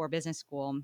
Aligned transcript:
before 0.00 0.08
business 0.08 0.38
school, 0.38 0.80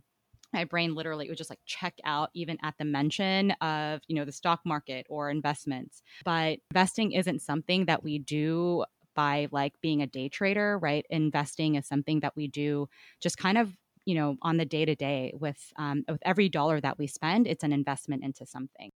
my 0.53 0.65
brain 0.65 0.95
literally 0.95 1.27
would 1.27 1.39
just 1.39 1.49
like 1.49 1.59
check 1.65 1.95
out 2.05 2.29
even 2.35 2.59
at 2.63 2.75
the 2.79 2.85
mention 2.85 3.53
of 3.63 4.01
you 4.09 4.15
know 4.15 4.27
the 4.27 4.33
stock 4.33 4.61
market 4.67 5.07
or 5.09 5.31
investments. 5.31 6.03
But 6.23 6.59
investing 6.71 7.13
isn't 7.13 7.41
something 7.41 7.87
that 7.87 8.05
we 8.05 8.19
do 8.19 8.85
by 9.15 9.49
like 9.51 9.73
being 9.81 10.03
a 10.03 10.07
day 10.07 10.29
trader 10.29 10.79
right? 10.79 11.07
Investing 11.09 11.77
is 11.77 11.87
something 11.87 12.21
that 12.21 12.37
we 12.37 12.47
do 12.47 12.89
just 13.19 13.39
kind 13.39 13.57
of 13.57 13.73
you 14.05 14.15
know 14.15 14.37
on 14.43 14.59
the 14.59 14.67
day 14.67 14.85
to 14.85 14.95
day 14.95 15.33
with 15.41 15.73
um, 15.77 16.05
with 16.09 16.21
every 16.23 16.51
dollar 16.51 16.79
that 16.81 16.99
we 16.99 17.07
spend 17.07 17.47
it's 17.47 17.65
an 17.65 17.73
investment 17.73 18.23
into 18.23 18.45
something. 18.45 18.91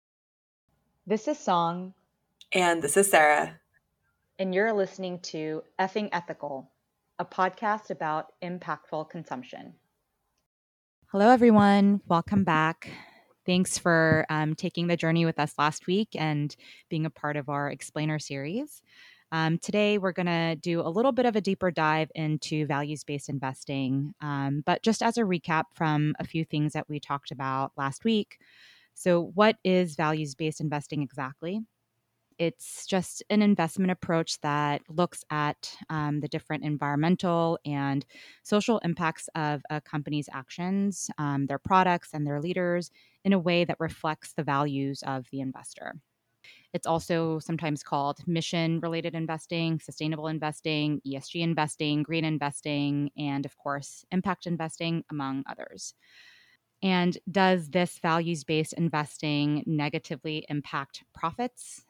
This 1.06 1.28
is 1.28 1.38
song. 1.38 1.94
And 2.54 2.82
this 2.82 2.98
is 2.98 3.12
sarah. 3.12 3.60
And 4.40 4.54
you're 4.56 4.74
listening 4.74 5.20
to 5.34 5.62
effing 5.80 6.10
ethical 6.12 6.72
a 7.20 7.26
podcast 7.26 7.90
about 7.90 8.34
impactful 8.44 9.10
consumption 9.10 9.74
Hello, 11.12 11.30
everyone. 11.30 12.02
Welcome 12.10 12.44
back. 12.44 12.90
Thanks 13.46 13.78
for 13.78 14.26
um, 14.30 14.56
taking 14.56 14.88
the 14.88 14.98
journey 14.98 15.24
with 15.24 15.40
us 15.40 15.54
last 15.58 15.88
week 15.88 16.10
and 16.16 16.54
being 16.90 17.06
a 17.06 17.10
part 17.10 17.38
of 17.38 17.48
our 17.48 17.72
explainer 17.72 18.20
series. 18.20 18.82
Um, 19.32 19.58
today, 19.58 20.00
we're 20.00 20.12
going 20.12 20.26
to 20.26 20.58
do 20.58 20.82
a 20.82 20.90
little 20.90 21.14
bit 21.14 21.26
of 21.26 21.38
a 21.38 21.42
deeper 21.42 21.72
dive 21.72 22.12
into 22.14 22.66
values 22.66 23.06
based 23.06 23.30
investing. 23.30 24.16
Um, 24.20 24.64
but 24.66 24.84
just 24.84 25.02
as 25.02 25.18
a 25.18 25.22
recap 25.22 25.64
from 25.76 26.14
a 26.20 26.26
few 26.26 26.44
things 26.44 26.74
that 26.74 26.90
we 26.90 27.00
talked 27.00 27.32
about 27.32 27.72
last 27.78 28.04
week. 28.04 28.38
So, 28.94 29.32
what 29.34 29.56
is 29.64 29.96
values 29.96 30.36
based 30.36 30.60
investing 30.60 31.02
exactly? 31.02 31.62
It's 32.40 32.86
just 32.86 33.24
an 33.30 33.42
investment 33.42 33.92
approach 33.92 34.40
that 34.42 34.82
looks 34.90 35.24
at 35.32 35.76
um, 35.90 36.20
the 36.20 36.28
different 36.28 36.64
environmental 36.64 37.58
and 37.66 38.06
social 38.44 38.78
impacts 38.80 39.28
of 39.36 39.64
a 39.70 39.82
company's 39.82 40.30
actions, 40.32 41.10
um, 41.18 41.48
their 41.48 41.60
products, 41.60 42.10
and 42.14 42.28
their 42.28 42.40
leaders 42.40 42.92
in 43.26 43.34
a 43.34 43.40
way 43.40 43.66
that 43.66 43.80
reflects 43.80 44.34
the 44.34 44.44
values 44.44 45.04
of 45.06 45.26
the 45.32 45.42
investor. 45.42 45.96
It's 46.74 46.86
also 46.88 47.40
sometimes 47.40 47.82
called 47.82 48.20
mission 48.28 48.80
related 48.82 49.16
investing, 49.16 49.80
sustainable 49.80 50.28
investing, 50.28 51.02
ESG 51.06 51.42
investing, 51.42 52.04
green 52.04 52.24
investing, 52.24 53.10
and 53.18 53.46
of 53.46 53.58
course, 53.58 54.06
impact 54.12 54.46
investing, 54.46 55.04
among 55.10 55.44
others. 55.50 55.96
And 56.84 57.18
does 57.32 57.70
this 57.70 57.98
values 58.00 58.44
based 58.44 58.74
investing 58.74 59.64
negatively 59.66 60.46
impact 60.50 61.04
profits? 61.14 61.87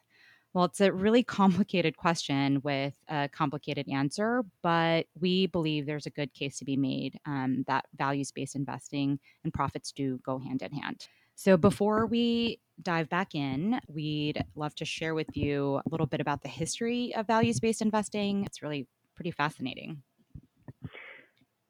Well, 0.58 0.66
it's 0.66 0.82
a 0.82 0.92
really 0.92 1.22
complicated 1.42 1.98
question 1.98 2.62
with 2.64 2.96
a 3.08 3.30
complicated 3.32 3.88
answer, 3.88 4.44
but 4.64 5.06
we 5.20 5.46
believe 5.46 5.86
there's 5.86 6.08
a 6.08 6.10
good 6.10 6.34
case 6.34 6.58
to 6.58 6.66
be 6.66 6.76
made 6.76 7.20
um, 7.28 7.64
that 7.68 7.86
values 7.96 8.32
based 8.32 8.56
investing 8.56 9.20
and 9.44 9.54
profits 9.54 9.92
do 9.92 10.20
go 10.26 10.40
hand 10.40 10.64
in 10.64 10.72
hand. 10.72 11.10
So, 11.36 11.58
before 11.58 12.08
we 12.08 12.60
dive 12.82 13.08
back 13.08 13.36
in, 13.36 13.80
we'd 13.88 14.44
love 14.56 14.74
to 14.78 14.86
share 14.86 15.14
with 15.14 15.38
you 15.38 15.80
a 15.86 15.90
little 15.92 16.08
bit 16.08 16.22
about 16.22 16.42
the 16.42 16.50
history 16.50 17.14
of 17.14 17.28
values 17.28 17.60
based 17.60 17.84
investing. 17.84 18.44
It's 18.44 18.64
really 18.64 18.88
pretty 19.14 19.30
fascinating. 19.30 20.02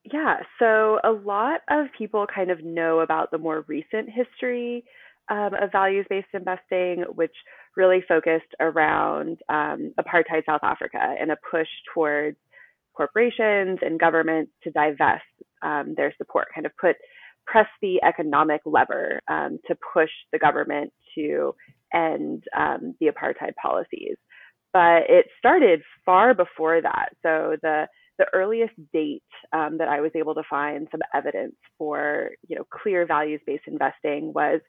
Yeah, 0.05 0.37
so 0.59 1.01
a 1.03 1.11
lot 1.11 1.59
of 1.69 1.87
people 1.97 2.25
kind 2.33 2.51
of 2.51 2.63
know 2.63 3.01
about 3.01 3.31
the 3.31 3.37
more 3.37 3.65
recent 3.67 4.07
history 4.09 4.85
um, 5.29 5.53
of 5.61 5.73
values 5.73 6.05
based 6.09 6.29
investing, 6.33 7.03
which 7.13 7.35
really 7.77 8.03
focused 8.07 8.53
around 8.59 9.37
um, 9.49 9.93
apartheid 9.99 10.45
South 10.45 10.63
Africa 10.63 10.99
and 11.19 11.31
a 11.31 11.37
push 11.49 11.67
towards 11.93 12.37
corporations 12.95 13.79
and 13.81 13.99
governments 13.99 14.51
to 14.63 14.71
divest 14.71 15.23
um, 15.61 15.93
their 15.95 16.13
support, 16.17 16.47
kind 16.53 16.65
of 16.65 16.71
put 16.81 16.95
press 17.45 17.67
the 17.81 18.01
economic 18.03 18.61
lever 18.65 19.21
um, 19.29 19.57
to 19.67 19.77
push 19.93 20.09
the 20.33 20.39
government 20.39 20.91
to 21.15 21.55
end 21.93 22.43
um, 22.57 22.93
the 22.99 23.07
apartheid 23.07 23.53
policies. 23.61 24.17
But 24.73 25.03
it 25.07 25.27
started 25.39 25.81
far 26.05 26.33
before 26.33 26.81
that. 26.81 27.09
So 27.23 27.55
the 27.61 27.87
the 28.17 28.25
earliest 28.33 28.73
date 28.91 29.21
um, 29.53 29.77
that 29.77 29.87
I 29.87 30.01
was 30.01 30.11
able 30.15 30.33
to 30.35 30.41
find 30.49 30.87
some 30.89 31.01
evidence 31.13 31.55
for, 31.77 32.31
you 32.47 32.55
know, 32.55 32.63
clear 32.71 33.05
values-based 33.05 33.65
investing 33.67 34.33
was 34.33 34.59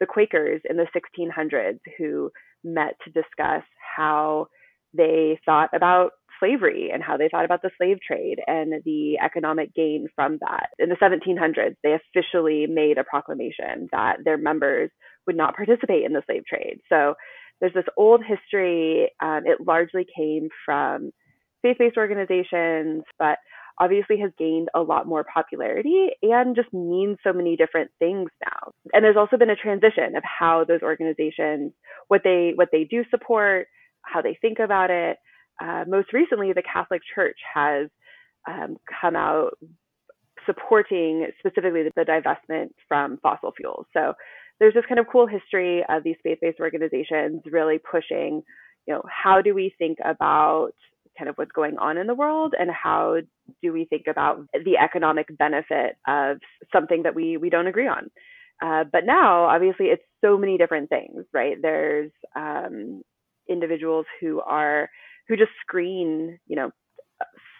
the 0.00 0.06
Quakers 0.06 0.62
in 0.68 0.76
the 0.76 0.86
1600s 0.96 1.80
who 1.98 2.30
met 2.64 2.94
to 3.04 3.10
discuss 3.10 3.62
how 3.96 4.46
they 4.92 5.38
thought 5.44 5.70
about 5.74 6.12
slavery 6.40 6.90
and 6.92 7.02
how 7.02 7.16
they 7.16 7.28
thought 7.28 7.44
about 7.44 7.62
the 7.62 7.70
slave 7.76 7.98
trade 8.06 8.38
and 8.46 8.82
the 8.84 9.18
economic 9.24 9.74
gain 9.74 10.08
from 10.14 10.38
that. 10.40 10.70
In 10.78 10.88
the 10.88 10.96
1700s, 10.96 11.76
they 11.82 11.94
officially 11.94 12.66
made 12.66 12.98
a 12.98 13.04
proclamation 13.04 13.88
that 13.92 14.16
their 14.24 14.36
members 14.36 14.90
would 15.26 15.36
not 15.36 15.56
participate 15.56 16.04
in 16.04 16.12
the 16.12 16.22
slave 16.26 16.42
trade. 16.46 16.80
So 16.88 17.14
there's 17.60 17.74
this 17.74 17.84
old 17.96 18.22
history. 18.24 19.10
Um, 19.22 19.42
it 19.46 19.58
largely 19.66 20.06
came 20.16 20.48
from 20.64 21.10
faith 21.62 21.76
based 21.78 21.96
organizations, 21.96 23.04
but 23.18 23.38
obviously 23.78 24.18
has 24.18 24.30
gained 24.38 24.68
a 24.74 24.80
lot 24.80 25.06
more 25.06 25.24
popularity 25.24 26.08
and 26.22 26.54
just 26.54 26.72
means 26.72 27.18
so 27.24 27.32
many 27.32 27.56
different 27.56 27.90
things 27.98 28.30
now. 28.44 28.72
And 28.92 29.04
there's 29.04 29.16
also 29.16 29.36
been 29.36 29.50
a 29.50 29.56
transition 29.56 30.16
of 30.16 30.22
how 30.22 30.64
those 30.64 30.82
organizations, 30.82 31.72
what 32.08 32.22
they 32.22 32.52
what 32.54 32.68
they 32.70 32.84
do 32.84 33.04
support, 33.10 33.66
how 34.02 34.22
they 34.22 34.38
think 34.40 34.58
about 34.58 34.90
it. 34.90 35.18
Uh, 35.60 35.84
most 35.88 36.12
recently, 36.12 36.52
the 36.52 36.62
Catholic 36.62 37.02
Church 37.14 37.38
has 37.52 37.88
um, 38.48 38.76
come 39.00 39.16
out 39.16 39.58
supporting 40.46 41.26
specifically 41.38 41.84
the, 41.84 42.04
divestment 42.04 42.68
from 42.88 43.18
fossil 43.22 43.52
fuels. 43.56 43.86
So 43.92 44.12
there's 44.60 44.74
this 44.74 44.84
kind 44.88 45.00
of 45.00 45.06
cool 45.10 45.26
history 45.26 45.84
of 45.88 46.04
these 46.04 46.16
faith-based 46.22 46.60
organizations 46.60 47.42
really 47.50 47.78
pushing, 47.78 48.42
you 48.86 48.94
know, 48.94 49.02
how 49.08 49.40
do 49.40 49.54
we 49.54 49.74
think 49.78 49.98
about 50.04 50.72
kind 51.18 51.28
of 51.28 51.36
what's 51.36 51.52
going 51.52 51.78
on 51.78 51.98
in 51.98 52.06
the 52.06 52.14
world 52.14 52.54
and 52.58 52.70
how 52.70 53.16
do 53.62 53.72
we 53.72 53.84
think 53.84 54.06
about 54.08 54.46
the 54.52 54.78
economic 54.82 55.26
benefit 55.38 55.96
of 56.06 56.38
something 56.72 57.02
that 57.02 57.14
we 57.14 57.36
we 57.36 57.50
don't 57.50 57.66
agree 57.66 57.88
on. 57.88 58.10
Uh, 58.62 58.84
but 58.90 59.04
now 59.04 59.44
obviously 59.44 59.86
it's 59.86 60.02
so 60.24 60.36
many 60.38 60.58
different 60.58 60.88
things 60.88 61.24
right? 61.32 61.56
There's 61.60 62.10
um, 62.36 63.02
individuals 63.48 64.06
who 64.20 64.40
are 64.40 64.88
who 65.28 65.36
just 65.36 65.52
screen 65.66 66.38
you 66.46 66.56
know 66.56 66.70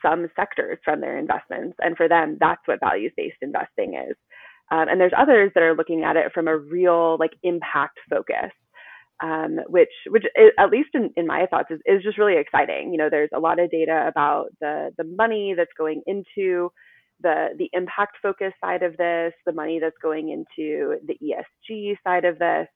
some 0.03 0.29
sectors 0.37 0.79
from 0.85 1.01
their 1.01 1.19
investments. 1.19 1.77
And 1.81 1.97
for 1.97 2.09
them 2.09 2.37
that's 2.41 2.63
what 2.67 2.81
values 2.81 3.13
based 3.17 3.39
investing 3.43 3.95
is. 4.09 4.17
Um, 4.71 4.89
and 4.89 5.01
there's 5.01 5.13
others 5.17 5.53
that 5.55 5.63
are 5.63 5.77
looking 5.77 6.05
at 6.05 6.17
it 6.17 6.33
from 6.33 6.49
a 6.49 6.57
real 6.57 7.17
like 7.19 7.33
impact 7.43 7.99
focus 8.09 8.51
um, 9.25 9.59
which 9.69 9.93
which 10.09 10.25
is, 10.25 10.51
at 10.59 10.71
least 10.71 10.91
in, 10.93 11.11
in 11.17 11.27
my 11.27 11.47
thoughts 11.47 11.71
is, 11.71 11.81
is 11.87 12.03
just 12.03 12.19
really 12.19 12.37
exciting. 12.37 12.93
You 12.93 12.99
know, 12.99 13.09
there's 13.11 13.31
a 13.35 13.41
lot 13.41 13.59
of 13.59 13.71
data 13.71 14.05
about 14.07 14.49
the 14.61 14.91
the 14.99 15.05
money 15.05 15.55
that's 15.57 15.73
going 15.79 16.03
into 16.07 16.71
the 17.21 17.49
the 17.57 17.71
impact 17.73 18.19
focus 18.21 18.53
side 18.63 18.83
of 18.83 18.97
this, 18.99 19.33
the 19.47 19.53
money 19.53 19.79
that's 19.81 19.97
going 20.03 20.29
into 20.29 20.97
the 21.07 21.17
ESG 21.23 21.97
side 22.07 22.27
of 22.27 22.39
this. 22.39 22.69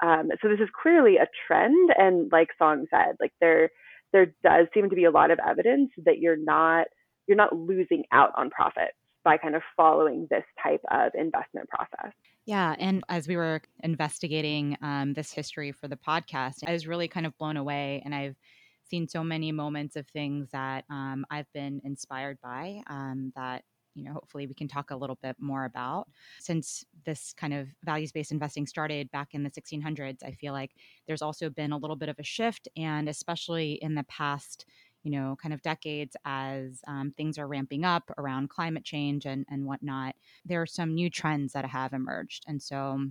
Um, 0.00 0.28
so 0.40 0.48
this 0.48 0.60
is 0.60 0.68
clearly 0.80 1.16
a 1.16 1.26
trend, 1.46 1.90
and 1.98 2.30
like 2.30 2.48
Song 2.58 2.86
said, 2.90 3.16
like 3.20 3.32
there 3.40 3.70
there 4.12 4.26
does 4.44 4.68
seem 4.72 4.88
to 4.90 4.96
be 4.96 5.04
a 5.04 5.10
lot 5.10 5.32
of 5.32 5.40
evidence 5.44 5.90
that 6.04 6.18
you're 6.20 6.36
not 6.36 6.86
you're 7.26 7.36
not 7.36 7.56
losing 7.56 8.04
out 8.12 8.30
on 8.36 8.50
profits 8.50 8.94
by 9.24 9.36
kind 9.36 9.56
of 9.56 9.62
following 9.76 10.28
this 10.30 10.44
type 10.62 10.80
of 10.92 11.10
investment 11.14 11.68
process. 11.68 12.12
Yeah. 12.48 12.74
And 12.78 13.04
as 13.10 13.28
we 13.28 13.36
were 13.36 13.60
investigating 13.80 14.78
um, 14.80 15.12
this 15.12 15.32
history 15.32 15.70
for 15.70 15.86
the 15.86 15.98
podcast, 15.98 16.66
I 16.66 16.72
was 16.72 16.86
really 16.86 17.06
kind 17.06 17.26
of 17.26 17.36
blown 17.36 17.58
away. 17.58 18.00
And 18.06 18.14
I've 18.14 18.36
seen 18.84 19.06
so 19.06 19.22
many 19.22 19.52
moments 19.52 19.96
of 19.96 20.08
things 20.08 20.48
that 20.52 20.86
um, 20.88 21.26
I've 21.30 21.52
been 21.52 21.82
inspired 21.84 22.40
by 22.40 22.80
um, 22.86 23.32
that 23.36 23.64
you 23.94 24.02
know 24.04 24.14
hopefully 24.14 24.46
we 24.46 24.54
can 24.54 24.68
talk 24.68 24.90
a 24.90 24.96
little 24.96 25.18
bit 25.22 25.36
more 25.38 25.66
about 25.66 26.08
since 26.40 26.84
this 27.04 27.32
kind 27.34 27.52
of 27.52 27.68
values-based 27.84 28.30
investing 28.30 28.66
started 28.66 29.10
back 29.10 29.34
in 29.34 29.42
the 29.42 29.50
1600s 29.50 30.22
i 30.22 30.30
feel 30.30 30.52
like 30.52 30.72
there's 31.06 31.22
also 31.22 31.50
been 31.50 31.72
a 31.72 31.76
little 31.78 31.96
bit 31.96 32.08
of 32.08 32.18
a 32.18 32.22
shift 32.22 32.68
and 32.76 33.08
especially 33.08 33.72
in 33.72 33.94
the 33.94 34.04
past 34.04 34.66
you 35.02 35.10
know, 35.10 35.36
kind 35.40 35.54
of 35.54 35.62
decades 35.62 36.16
as 36.24 36.80
um, 36.86 37.12
things 37.16 37.38
are 37.38 37.46
ramping 37.46 37.84
up 37.84 38.10
around 38.18 38.50
climate 38.50 38.84
change 38.84 39.26
and, 39.26 39.46
and 39.50 39.64
whatnot, 39.64 40.14
there 40.44 40.60
are 40.60 40.66
some 40.66 40.94
new 40.94 41.08
trends 41.10 41.52
that 41.52 41.64
have 41.64 41.92
emerged. 41.92 42.44
And 42.46 42.60
so 42.60 43.08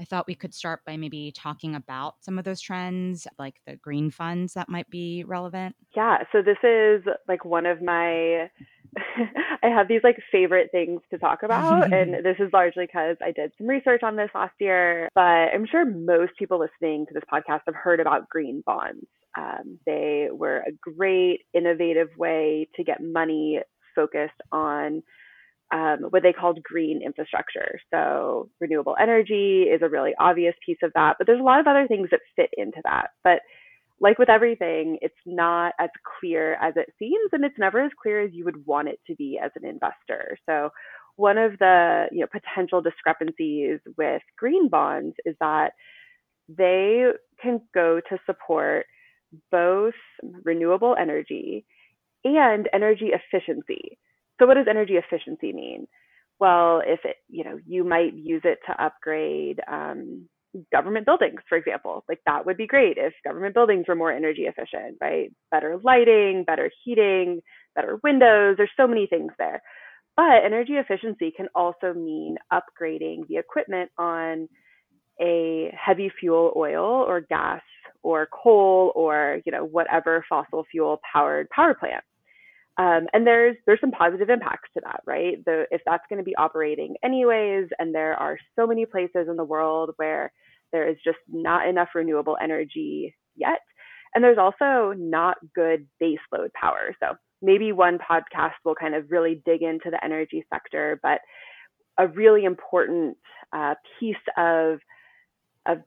I 0.00 0.04
thought 0.04 0.26
we 0.26 0.34
could 0.34 0.54
start 0.54 0.80
by 0.86 0.96
maybe 0.96 1.32
talking 1.36 1.74
about 1.74 2.14
some 2.20 2.38
of 2.38 2.44
those 2.44 2.60
trends, 2.60 3.26
like 3.38 3.56
the 3.66 3.76
green 3.76 4.10
funds 4.10 4.54
that 4.54 4.68
might 4.68 4.88
be 4.88 5.24
relevant. 5.24 5.76
Yeah. 5.94 6.18
So 6.32 6.40
this 6.40 6.56
is 6.62 7.02
like 7.28 7.44
one 7.44 7.66
of 7.66 7.82
my 7.82 8.48
I 9.62 9.68
have 9.68 9.88
these 9.88 10.00
like 10.02 10.16
favorite 10.32 10.70
things 10.72 11.00
to 11.10 11.18
talk 11.18 11.42
about. 11.42 11.92
and 11.92 12.14
this 12.24 12.36
is 12.38 12.50
largely 12.52 12.86
because 12.86 13.16
I 13.22 13.30
did 13.30 13.52
some 13.58 13.66
research 13.66 14.02
on 14.02 14.16
this 14.16 14.30
last 14.34 14.54
year. 14.58 15.08
But 15.14 15.52
I'm 15.54 15.66
sure 15.70 15.84
most 15.84 16.32
people 16.38 16.58
listening 16.58 17.06
to 17.06 17.14
this 17.14 17.24
podcast 17.30 17.60
have 17.66 17.74
heard 17.74 18.00
about 18.00 18.28
green 18.28 18.62
bonds. 18.64 19.06
Um, 19.36 19.78
they 19.86 20.28
were 20.30 20.58
a 20.58 20.72
great, 20.80 21.40
innovative 21.54 22.08
way 22.16 22.68
to 22.76 22.84
get 22.84 23.02
money 23.02 23.60
focused 23.94 24.40
on 24.52 25.02
um, 25.72 26.06
what 26.10 26.22
they 26.22 26.32
called 26.32 26.62
green 26.62 27.00
infrastructure. 27.02 27.78
So 27.92 28.50
renewable 28.60 28.96
energy 29.00 29.62
is 29.62 29.82
a 29.82 29.88
really 29.88 30.12
obvious 30.18 30.54
piece 30.66 30.78
of 30.82 30.92
that, 30.94 31.16
but 31.18 31.26
there's 31.26 31.40
a 31.40 31.44
lot 31.44 31.60
of 31.60 31.66
other 31.66 31.86
things 31.86 32.08
that 32.10 32.20
fit 32.34 32.50
into 32.56 32.80
that. 32.84 33.10
But 33.22 33.40
like 34.00 34.18
with 34.18 34.30
everything, 34.30 34.98
it's 35.02 35.14
not 35.26 35.74
as 35.78 35.90
clear 36.18 36.54
as 36.54 36.74
it 36.76 36.92
seems, 36.98 37.30
and 37.32 37.44
it's 37.44 37.58
never 37.58 37.84
as 37.84 37.92
clear 38.02 38.22
as 38.22 38.30
you 38.32 38.44
would 38.44 38.66
want 38.66 38.88
it 38.88 38.98
to 39.06 39.14
be 39.14 39.38
as 39.42 39.50
an 39.54 39.64
investor. 39.64 40.36
So 40.46 40.70
one 41.16 41.38
of 41.38 41.58
the 41.58 42.06
you 42.10 42.20
know, 42.20 42.26
potential 42.32 42.80
discrepancies 42.80 43.78
with 43.98 44.22
green 44.38 44.68
bonds 44.68 45.14
is 45.26 45.36
that 45.40 45.72
they 46.48 47.04
can 47.40 47.60
go 47.74 48.00
to 48.08 48.18
support 48.26 48.86
both 49.50 49.94
renewable 50.44 50.96
energy 51.00 51.64
and 52.24 52.68
energy 52.72 53.10
efficiency. 53.12 53.98
So 54.38 54.46
what 54.46 54.54
does 54.54 54.66
energy 54.68 54.94
efficiency 54.94 55.52
mean? 55.52 55.86
Well, 56.38 56.82
if 56.84 57.00
it, 57.04 57.16
you 57.28 57.44
know, 57.44 57.58
you 57.66 57.84
might 57.84 58.14
use 58.14 58.42
it 58.44 58.58
to 58.66 58.82
upgrade 58.82 59.60
um, 59.70 60.28
government 60.72 61.06
buildings, 61.06 61.40
for 61.48 61.58
example. 61.58 62.04
Like 62.08 62.20
that 62.26 62.46
would 62.46 62.56
be 62.56 62.66
great 62.66 62.96
if 62.96 63.12
government 63.24 63.54
buildings 63.54 63.84
were 63.86 63.94
more 63.94 64.12
energy 64.12 64.42
efficient, 64.42 64.96
right? 65.00 65.30
Better 65.50 65.78
lighting, 65.82 66.44
better 66.46 66.70
heating, 66.84 67.40
better 67.74 67.98
windows. 68.02 68.56
There's 68.56 68.70
so 68.76 68.86
many 68.86 69.06
things 69.06 69.32
there. 69.38 69.62
But 70.16 70.44
energy 70.44 70.74
efficiency 70.74 71.32
can 71.34 71.48
also 71.54 71.94
mean 71.94 72.36
upgrading 72.52 73.28
the 73.28 73.36
equipment 73.36 73.90
on 73.98 74.48
a 75.20 75.74
heavy 75.78 76.10
fuel 76.20 76.52
oil 76.56 76.84
or 76.84 77.20
gas 77.20 77.62
or 78.02 78.28
coal 78.32 78.92
or 78.94 79.40
you 79.44 79.52
know 79.52 79.64
whatever 79.64 80.24
fossil 80.28 80.64
fuel 80.70 81.00
powered 81.12 81.48
power 81.50 81.74
plant. 81.74 82.04
Um, 82.78 83.08
and 83.12 83.26
there's 83.26 83.56
there's 83.66 83.80
some 83.80 83.90
positive 83.90 84.30
impacts 84.30 84.70
to 84.74 84.80
that, 84.84 85.02
right? 85.06 85.44
The, 85.44 85.64
if 85.70 85.82
that's 85.84 86.04
going 86.08 86.18
to 86.18 86.24
be 86.24 86.36
operating 86.36 86.94
anyways, 87.04 87.68
and 87.78 87.94
there 87.94 88.14
are 88.14 88.38
so 88.56 88.66
many 88.66 88.86
places 88.86 89.28
in 89.28 89.36
the 89.36 89.44
world 89.44 89.90
where 89.96 90.32
there 90.72 90.88
is 90.88 90.96
just 91.04 91.18
not 91.28 91.68
enough 91.68 91.88
renewable 91.94 92.38
energy 92.42 93.14
yet, 93.36 93.60
and 94.14 94.24
there's 94.24 94.38
also 94.38 94.94
not 94.96 95.36
good 95.54 95.86
baseload 96.02 96.52
power. 96.58 96.94
So 97.00 97.16
maybe 97.42 97.72
one 97.72 97.98
podcast 97.98 98.54
will 98.64 98.74
kind 98.74 98.94
of 98.94 99.10
really 99.10 99.42
dig 99.44 99.62
into 99.62 99.90
the 99.90 100.02
energy 100.02 100.44
sector, 100.52 100.98
but 101.02 101.20
a 101.98 102.08
really 102.08 102.44
important 102.44 103.16
uh, 103.52 103.74
piece 103.98 104.16
of 104.38 104.78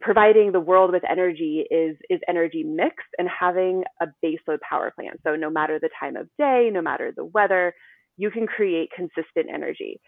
providing 0.02 0.52
the 0.52 0.60
world 0.60 0.92
with 0.92 1.04
energy 1.10 1.66
is 1.70 1.96
is 2.10 2.20
energy 2.28 2.64
mix 2.64 2.96
and 3.18 3.28
having 3.28 3.84
a 4.02 4.08
baseload 4.24 4.60
power 4.68 4.92
plant. 4.96 5.20
So 5.26 5.36
no 5.36 5.50
matter 5.50 5.80
the 5.80 5.90
time 6.00 6.16
of 6.16 6.28
day, 6.38 6.70
no 6.72 6.82
matter 6.82 7.14
the 7.16 7.26
weather, 7.26 7.74
you 8.18 8.32
can 8.32 8.48
create 8.48 8.90
consistent 8.96 9.48
energy. 9.54 10.00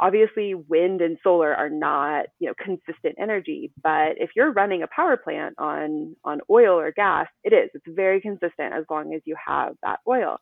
Obviously, 0.00 0.54
wind 0.54 1.00
and 1.00 1.18
solar 1.22 1.54
are 1.54 1.70
not, 1.70 2.26
you 2.40 2.48
know, 2.48 2.54
consistent 2.62 3.14
energy, 3.18 3.70
but 3.82 4.14
if 4.16 4.30
you're 4.34 4.52
running 4.52 4.82
a 4.82 4.88
power 4.94 5.16
plant 5.16 5.54
on 5.58 6.16
on 6.24 6.40
oil 6.50 6.78
or 6.78 6.92
gas, 6.92 7.26
it 7.44 7.52
is. 7.52 7.70
It's 7.74 7.84
very 7.88 8.20
consistent 8.20 8.74
as 8.74 8.84
long 8.90 9.14
as 9.14 9.22
you 9.24 9.36
have 9.46 9.74
that 9.82 10.00
oil. 10.08 10.38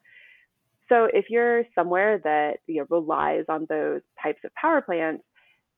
So 0.88 1.08
if 1.12 1.26
you're 1.30 1.64
somewhere 1.74 2.20
that 2.24 2.58
you 2.66 2.80
know, 2.80 2.86
relies 2.90 3.44
on 3.48 3.66
those 3.68 4.00
types 4.22 4.40
of 4.44 4.54
power 4.54 4.80
plants, 4.82 5.22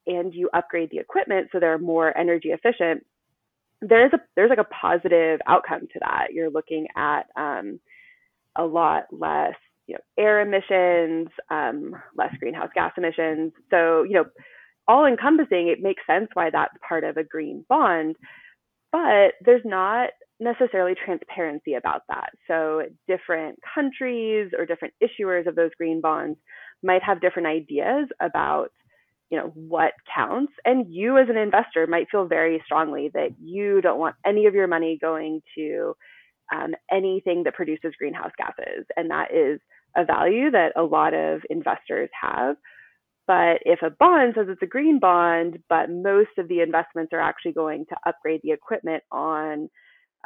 and 0.06 0.35
you 0.35 0.51
upgrade 0.55 0.91
the 0.91 0.99
equipment 0.99 1.49
so 1.53 1.61
they're 1.61 1.79
more 1.79 2.17
energy 2.17 2.51
efficient, 2.51 3.05
there's 3.81 4.12
a 4.12 4.19
there's 4.37 4.51
like 4.51 4.59
a 4.59 4.65
positive 4.65 5.41
outcome 5.47 5.83
to 5.93 5.99
that. 6.01 6.29
You're 6.33 6.51
looking 6.51 6.87
at 6.97 7.23
um, 7.37 7.81
a 8.56 8.65
lot 8.65 9.05
less 9.12 9.55
you 9.87 9.95
know 9.95 10.01
air 10.19 10.41
emissions, 10.41 11.29
um, 11.51 11.95
less 12.17 12.35
greenhouse 12.39 12.71
gas 12.75 12.93
emissions. 12.97 13.53
So 13.71 14.03
you 14.03 14.15
know 14.15 14.25
all 14.87 15.06
encompassing, 15.06 15.69
it 15.69 15.83
makes 15.83 16.03
sense 16.07 16.29
why 16.35 16.50
that's 16.50 16.75
part 16.87 17.05
of 17.05 17.17
a 17.17 17.25
green 17.25 17.65
bond, 17.69 18.17
but 18.93 19.33
there's 19.45 19.65
not 19.65 20.11
necessarily 20.41 20.95
transparency 20.95 21.75
about 21.75 22.03
that. 22.09 22.31
So 22.47 22.83
different 23.09 23.59
countries 23.75 24.50
or 24.57 24.67
different 24.67 24.95
issuers 25.03 25.47
of 25.47 25.55
those 25.55 25.71
green 25.79 26.00
bonds 26.00 26.39
might 26.83 27.03
have 27.03 27.21
different 27.21 27.49
ideas 27.49 28.09
about 28.21 28.73
you 29.31 29.38
know 29.38 29.53
what 29.55 29.93
counts. 30.15 30.53
And 30.65 30.87
you 30.93 31.19
as 31.19 31.29
an 31.29 31.37
investor 31.37 31.87
might 31.87 32.09
feel 32.11 32.26
very 32.26 32.62
strongly 32.65 33.11
that 33.15 33.31
you 33.43 33.81
don't 33.81 33.99
want 33.99 34.17
any 34.26 34.47
of 34.47 34.55
your 34.55 34.67
money 34.67 34.99
going 35.00 35.41
to 35.56 35.94
um, 36.55 36.75
anything 36.91 37.44
that 37.44 37.55
produces 37.55 37.94
greenhouse 37.99 38.32
gases. 38.38 38.85
And 38.97 39.11
that 39.11 39.32
is 39.32 39.61
a 39.97 40.05
value 40.05 40.50
that 40.50 40.73
a 40.76 40.82
lot 40.82 41.15
of 41.15 41.41
investors 41.50 42.11
have. 42.21 42.56
But 43.26 43.61
if 43.65 43.81
a 43.82 43.91
bond 43.91 44.35
says 44.37 44.47
it's 44.50 44.62
a 44.62 44.67
green 44.67 44.99
bond 44.99 45.59
but 45.69 45.91
most 45.91 46.37
of 46.38 46.49
the 46.49 46.61
investments 46.61 47.12
are 47.12 47.21
actually 47.21 47.53
going 47.53 47.87
to 47.88 47.97
upgrade 48.06 48.41
the 48.43 48.53
equipment 48.53 49.03
on 49.11 49.71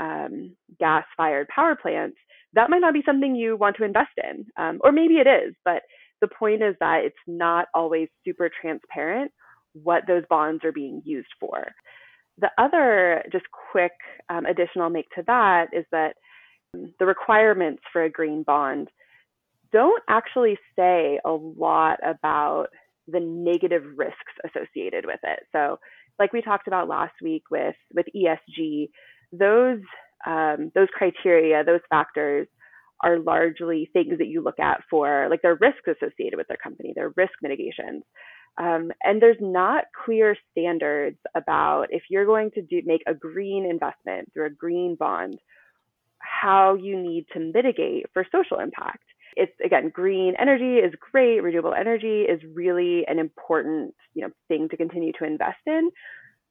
um, 0.00 0.56
gas 0.78 1.04
fired 1.16 1.48
power 1.48 1.76
plants 1.76 2.16
that 2.54 2.70
might 2.70 2.80
not 2.80 2.94
be 2.94 3.02
something 3.04 3.34
you 3.34 3.56
want 3.56 3.76
to 3.76 3.84
invest 3.84 4.12
in. 4.16 4.46
Um, 4.56 4.80
or 4.82 4.92
maybe 4.92 5.14
it 5.14 5.26
is 5.26 5.54
but 5.64 5.82
the 6.20 6.28
point 6.28 6.62
is 6.62 6.74
that 6.80 7.04
it's 7.04 7.16
not 7.26 7.66
always 7.74 8.08
super 8.24 8.50
transparent 8.60 9.30
what 9.74 10.04
those 10.06 10.24
bonds 10.28 10.64
are 10.64 10.72
being 10.72 11.02
used 11.04 11.28
for. 11.38 11.72
The 12.38 12.50
other 12.58 13.22
just 13.32 13.44
quick 13.72 13.92
um, 14.28 14.46
additional 14.46 14.90
make 14.90 15.08
to 15.16 15.22
that 15.26 15.68
is 15.72 15.84
that 15.92 16.14
the 16.98 17.06
requirements 17.06 17.82
for 17.92 18.04
a 18.04 18.10
green 18.10 18.42
bond 18.42 18.88
don't 19.72 20.02
actually 20.08 20.58
say 20.76 21.20
a 21.24 21.30
lot 21.30 21.98
about 22.04 22.68
the 23.06 23.20
negative 23.20 23.82
risks 23.96 24.16
associated 24.44 25.06
with 25.06 25.20
it. 25.22 25.40
So, 25.52 25.78
like 26.18 26.32
we 26.32 26.42
talked 26.42 26.66
about 26.66 26.88
last 26.88 27.14
week 27.22 27.44
with 27.50 27.76
with 27.94 28.06
ESG, 28.14 28.88
those 29.32 29.80
um, 30.26 30.70
those 30.74 30.88
criteria, 30.92 31.64
those 31.64 31.80
factors 31.90 32.48
are 33.02 33.18
largely 33.18 33.88
things 33.92 34.18
that 34.18 34.26
you 34.26 34.42
look 34.42 34.58
at 34.58 34.82
for 34.90 35.28
like 35.30 35.42
their 35.42 35.56
risks 35.56 35.86
associated 35.86 36.36
with 36.36 36.48
their 36.48 36.56
company, 36.56 36.92
their 36.94 37.12
risk 37.16 37.32
mitigations. 37.42 38.02
Um, 38.58 38.90
and 39.02 39.22
there's 39.22 39.36
not 39.40 39.84
clear 40.04 40.36
standards 40.50 41.18
about 41.36 41.86
if 41.90 42.02
you're 42.10 42.26
going 42.26 42.50
to 42.52 42.62
do 42.62 42.82
make 42.84 43.02
a 43.06 43.14
green 43.14 43.64
investment 43.64 44.32
through 44.32 44.46
a 44.46 44.50
green 44.50 44.96
bond, 44.96 45.38
how 46.18 46.74
you 46.74 47.00
need 47.00 47.26
to 47.34 47.38
mitigate 47.38 48.06
for 48.12 48.26
social 48.32 48.58
impact. 48.58 49.04
It's 49.36 49.52
again, 49.64 49.90
green 49.94 50.34
energy 50.40 50.78
is 50.78 50.92
great. 51.12 51.40
Renewable 51.40 51.74
energy 51.74 52.22
is 52.22 52.40
really 52.52 53.04
an 53.06 53.20
important 53.20 53.94
you 54.14 54.22
know 54.22 54.30
thing 54.48 54.68
to 54.70 54.76
continue 54.76 55.12
to 55.20 55.24
invest 55.24 55.60
in 55.66 55.90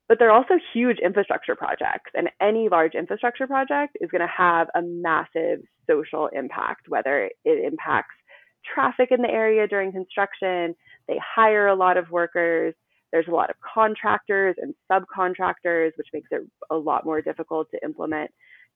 but 0.07 0.19
they're 0.19 0.31
also 0.31 0.55
huge 0.73 0.97
infrastructure 0.99 1.55
projects 1.55 2.11
and 2.13 2.29
any 2.41 2.69
large 2.69 2.93
infrastructure 2.95 3.47
project 3.47 3.97
is 4.01 4.09
going 4.09 4.21
to 4.21 4.27
have 4.27 4.67
a 4.75 4.81
massive 4.81 5.59
social 5.89 6.27
impact 6.27 6.87
whether 6.87 7.29
it 7.45 7.65
impacts 7.65 8.15
traffic 8.73 9.09
in 9.11 9.21
the 9.21 9.29
area 9.29 9.67
during 9.67 9.91
construction 9.91 10.75
they 11.07 11.19
hire 11.35 11.67
a 11.67 11.75
lot 11.75 11.97
of 11.97 12.09
workers 12.09 12.73
there's 13.11 13.27
a 13.27 13.31
lot 13.31 13.49
of 13.49 13.55
contractors 13.61 14.55
and 14.61 14.73
subcontractors 14.91 15.91
which 15.95 16.07
makes 16.13 16.27
it 16.31 16.41
a 16.69 16.75
lot 16.75 17.05
more 17.05 17.21
difficult 17.21 17.67
to 17.71 17.79
implement 17.83 18.29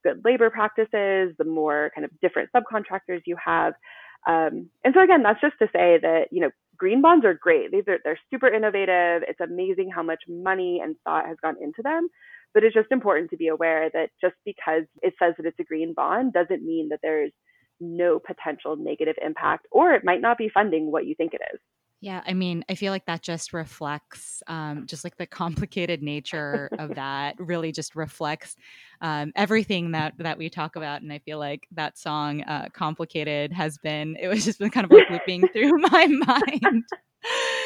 good 0.04 0.22
labor 0.24 0.50
practices 0.50 1.36
the 1.38 1.46
more 1.46 1.92
kind 1.96 2.06
of 2.06 2.12
different 2.22 2.50
subcontractors 2.56 3.22
you 3.26 3.36
have. 3.44 3.74
Um, 4.28 4.70
and 4.84 4.94
so 4.94 5.02
again, 5.02 5.24
that's 5.24 5.42
just 5.42 5.58
to 5.60 5.66
say 5.68 5.98
that 6.02 6.28
you 6.32 6.42
know 6.42 6.52
green 6.78 7.01
bonds 7.01 7.25
are 7.25 7.34
great. 7.34 7.72
These 7.72 7.88
are 7.88 8.00
they're 8.04 8.20
super 8.32 8.48
innovative. 8.48 9.24
It's 9.28 9.40
amazing 9.40 9.90
how 9.94 10.04
much 10.04 10.24
money 10.28 10.82
and 10.84 10.96
thought 11.04 11.28
has 11.28 11.38
gone 11.42 11.56
into 11.62 11.82
them. 11.84 12.08
But 12.54 12.63
it's 12.63 12.75
just 12.75 12.92
important 12.92 13.30
to 13.30 13.38
be 13.38 13.48
aware 13.48 13.90
that 13.94 14.10
just 14.20 14.36
because 14.46 14.84
it 15.01 15.13
says 15.22 15.34
that 15.38 15.46
it's 15.46 15.60
a 15.60 15.63
green 15.63 15.94
bond 15.94 16.34
doesn't 16.34 16.66
mean 16.66 16.90
that 16.90 17.00
there's 17.01 17.32
no 17.80 18.20
potential 18.20 18.75
negative 18.75 19.16
impact, 19.25 19.68
or 19.72 19.94
it 19.94 20.04
might 20.04 20.22
not 20.22 20.38
be 20.38 20.50
funding 20.54 20.92
what 20.92 21.06
you 21.06 21.16
think 21.16 21.34
it 21.34 21.42
is. 21.54 21.60
Yeah, 22.03 22.24
I 22.25 22.34
mean, 22.34 22.65
I 22.67 22.74
feel 22.74 22.91
like 22.91 23.05
that 23.05 23.22
just 23.22 23.53
reflects 23.53 24.41
um, 24.48 24.88
just 24.88 25.03
like 25.03 25.17
the 25.17 25.25
complicated 25.27 26.01
nature 26.01 26.72
of 26.79 26.96
that. 26.96 27.36
Really, 27.38 27.72
just 27.72 27.96
reflects 27.96 28.55
um, 29.01 29.31
everything 29.36 29.91
that 29.91 30.13
that 30.17 30.38
we 30.39 30.50
talk 30.50 30.75
about. 30.75 31.03
And 31.03 31.13
I 31.13 31.20
feel 31.20 31.38
like 31.38 31.67
that 31.72 31.98
song, 32.00 32.41
uh, 32.43 32.70
"Complicated," 32.74 33.53
has 33.53 33.77
been 33.77 34.17
it 34.20 34.27
was 34.27 34.46
just 34.46 34.58
been 34.60 34.72
kind 34.72 34.86
of 34.86 34.91
like 34.91 35.05
looping 35.10 35.48
through 35.53 35.77
my 35.91 36.08
mind 36.08 36.86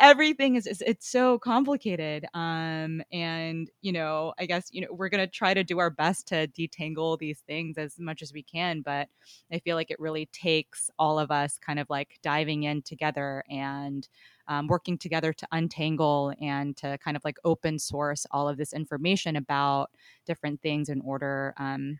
everything 0.00 0.56
is 0.56 0.82
it's 0.86 1.08
so 1.08 1.38
complicated 1.38 2.26
um 2.34 3.02
and 3.12 3.70
you 3.82 3.92
know 3.92 4.32
i 4.38 4.46
guess 4.46 4.68
you 4.70 4.80
know 4.80 4.88
we're 4.90 5.08
going 5.08 5.24
to 5.24 5.30
try 5.30 5.52
to 5.52 5.64
do 5.64 5.78
our 5.78 5.90
best 5.90 6.28
to 6.28 6.46
detangle 6.48 7.18
these 7.18 7.40
things 7.40 7.76
as 7.76 7.98
much 7.98 8.22
as 8.22 8.32
we 8.32 8.42
can 8.42 8.80
but 8.82 9.08
i 9.52 9.58
feel 9.58 9.76
like 9.76 9.90
it 9.90 9.98
really 9.98 10.26
takes 10.26 10.90
all 10.98 11.18
of 11.18 11.30
us 11.30 11.58
kind 11.58 11.78
of 11.78 11.88
like 11.90 12.18
diving 12.22 12.64
in 12.64 12.82
together 12.82 13.42
and 13.50 14.08
um, 14.46 14.66
working 14.66 14.98
together 14.98 15.32
to 15.32 15.46
untangle 15.52 16.34
and 16.40 16.76
to 16.76 16.98
kind 16.98 17.16
of 17.16 17.24
like 17.24 17.38
open 17.44 17.78
source 17.78 18.26
all 18.30 18.48
of 18.48 18.56
this 18.56 18.72
information 18.72 19.36
about 19.36 19.90
different 20.26 20.60
things 20.60 20.88
in 20.88 21.00
order 21.00 21.54
um, 21.56 21.98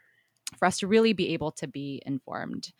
for 0.58 0.66
us 0.66 0.78
to 0.78 0.86
really 0.86 1.12
be 1.12 1.32
able 1.32 1.50
to 1.52 1.66
be 1.66 2.02
informed 2.06 2.72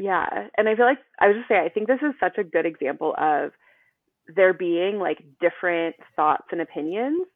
yeah. 0.00 0.48
And 0.56 0.66
I 0.66 0.76
feel 0.76 0.86
like 0.86 0.96
I 1.18 1.28
was 1.28 1.36
just 1.36 1.48
say, 1.48 1.58
I 1.58 1.68
think 1.68 1.86
this 1.86 1.98
is 2.00 2.14
such 2.18 2.38
a 2.38 2.44
good 2.44 2.64
example 2.64 3.14
of 3.18 3.52
there 4.36 4.54
being 4.54 4.98
like 4.98 5.18
different 5.40 5.96
thoughts 6.16 6.46
and 6.52 6.60
opinions 6.60 7.26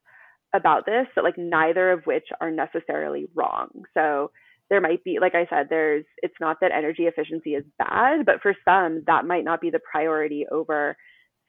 about 0.54 0.86
this, 0.86 1.06
but 1.14 1.24
like 1.24 1.38
neither 1.38 1.90
of 1.90 2.04
which 2.04 2.26
are 2.40 2.50
necessarily 2.50 3.26
wrong. 3.34 3.68
So 3.94 4.30
there 4.70 4.80
might 4.80 5.04
be, 5.04 5.18
like 5.20 5.34
I 5.34 5.46
said, 5.50 5.66
there's, 5.68 6.04
it's 6.18 6.34
not 6.40 6.58
that 6.60 6.72
energy 6.72 7.04
efficiency 7.04 7.50
is 7.50 7.64
bad, 7.78 8.24
but 8.24 8.40
for 8.42 8.54
some, 8.64 9.02
that 9.06 9.26
might 9.26 9.44
not 9.44 9.60
be 9.60 9.70
the 9.70 9.80
priority 9.90 10.46
over 10.50 10.96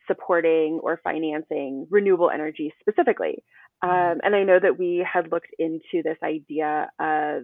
supporting 0.07 0.79
or 0.83 0.99
financing 1.03 1.87
renewable 1.89 2.29
energy 2.29 2.73
specifically. 2.79 3.43
Um, 3.81 4.19
and 4.23 4.35
I 4.35 4.43
know 4.43 4.59
that 4.61 4.77
we 4.77 5.05
had 5.11 5.31
looked 5.31 5.53
into 5.59 6.03
this 6.03 6.17
idea 6.23 6.89
of 6.99 7.43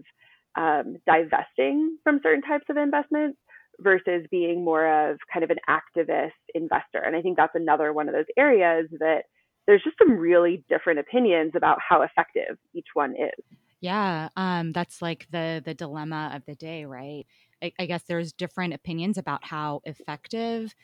um, 0.57 0.97
divesting 1.05 1.97
from 2.03 2.19
certain 2.23 2.41
types 2.41 2.65
of 2.69 2.77
investments 2.77 3.37
versus 3.81 4.25
being 4.29 4.63
more 4.63 5.09
of 5.11 5.17
kind 5.31 5.43
of 5.43 5.49
an 5.49 5.57
activist 5.69 6.31
investor. 6.53 6.99
And 6.99 7.15
I 7.15 7.21
think 7.21 7.37
that's 7.37 7.55
another 7.55 7.93
one 7.93 8.07
of 8.07 8.13
those 8.13 8.25
areas 8.37 8.87
that 8.99 9.23
there's 9.67 9.83
just 9.83 9.97
some 9.97 10.17
really 10.17 10.63
different 10.69 10.99
opinions 10.99 11.53
about 11.55 11.77
how 11.87 12.01
effective 12.01 12.57
each 12.73 12.87
one 12.93 13.11
is. 13.11 13.57
Yeah, 13.79 14.29
um, 14.37 14.73
that's 14.73 15.01
like 15.01 15.27
the 15.31 15.61
the 15.65 15.73
dilemma 15.73 16.31
of 16.35 16.45
the 16.45 16.55
day, 16.55 16.85
right? 16.85 17.25
I, 17.63 17.71
I 17.79 17.85
guess 17.87 18.03
there's 18.03 18.31
different 18.31 18.73
opinions 18.73 19.17
about 19.17 19.43
how 19.43 19.81
effective 19.85 20.75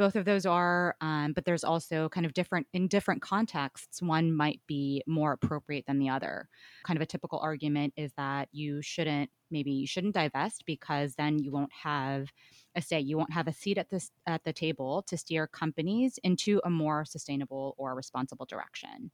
both 0.00 0.16
of 0.16 0.24
those 0.24 0.46
are 0.46 0.96
um, 1.02 1.34
but 1.34 1.44
there's 1.44 1.62
also 1.62 2.08
kind 2.08 2.24
of 2.24 2.32
different 2.32 2.66
in 2.72 2.88
different 2.88 3.20
contexts 3.20 4.00
one 4.00 4.32
might 4.32 4.58
be 4.66 5.02
more 5.06 5.32
appropriate 5.32 5.84
than 5.86 5.98
the 5.98 6.08
other. 6.08 6.48
Kind 6.84 6.96
of 6.96 7.02
a 7.02 7.06
typical 7.06 7.38
argument 7.38 7.92
is 7.98 8.10
that 8.16 8.48
you 8.50 8.80
shouldn't 8.80 9.28
maybe 9.50 9.70
you 9.70 9.86
shouldn't 9.86 10.14
divest 10.14 10.64
because 10.64 11.16
then 11.16 11.38
you 11.38 11.52
won't 11.52 11.72
have 11.82 12.28
a 12.74 12.80
say 12.80 12.98
you 12.98 13.18
won't 13.18 13.34
have 13.34 13.46
a 13.46 13.52
seat 13.52 13.76
at 13.76 13.90
this 13.90 14.10
at 14.26 14.42
the 14.42 14.54
table 14.54 15.02
to 15.06 15.18
steer 15.18 15.46
companies 15.46 16.18
into 16.24 16.62
a 16.64 16.70
more 16.70 17.04
sustainable 17.04 17.74
or 17.76 17.94
responsible 17.94 18.46
direction. 18.46 19.10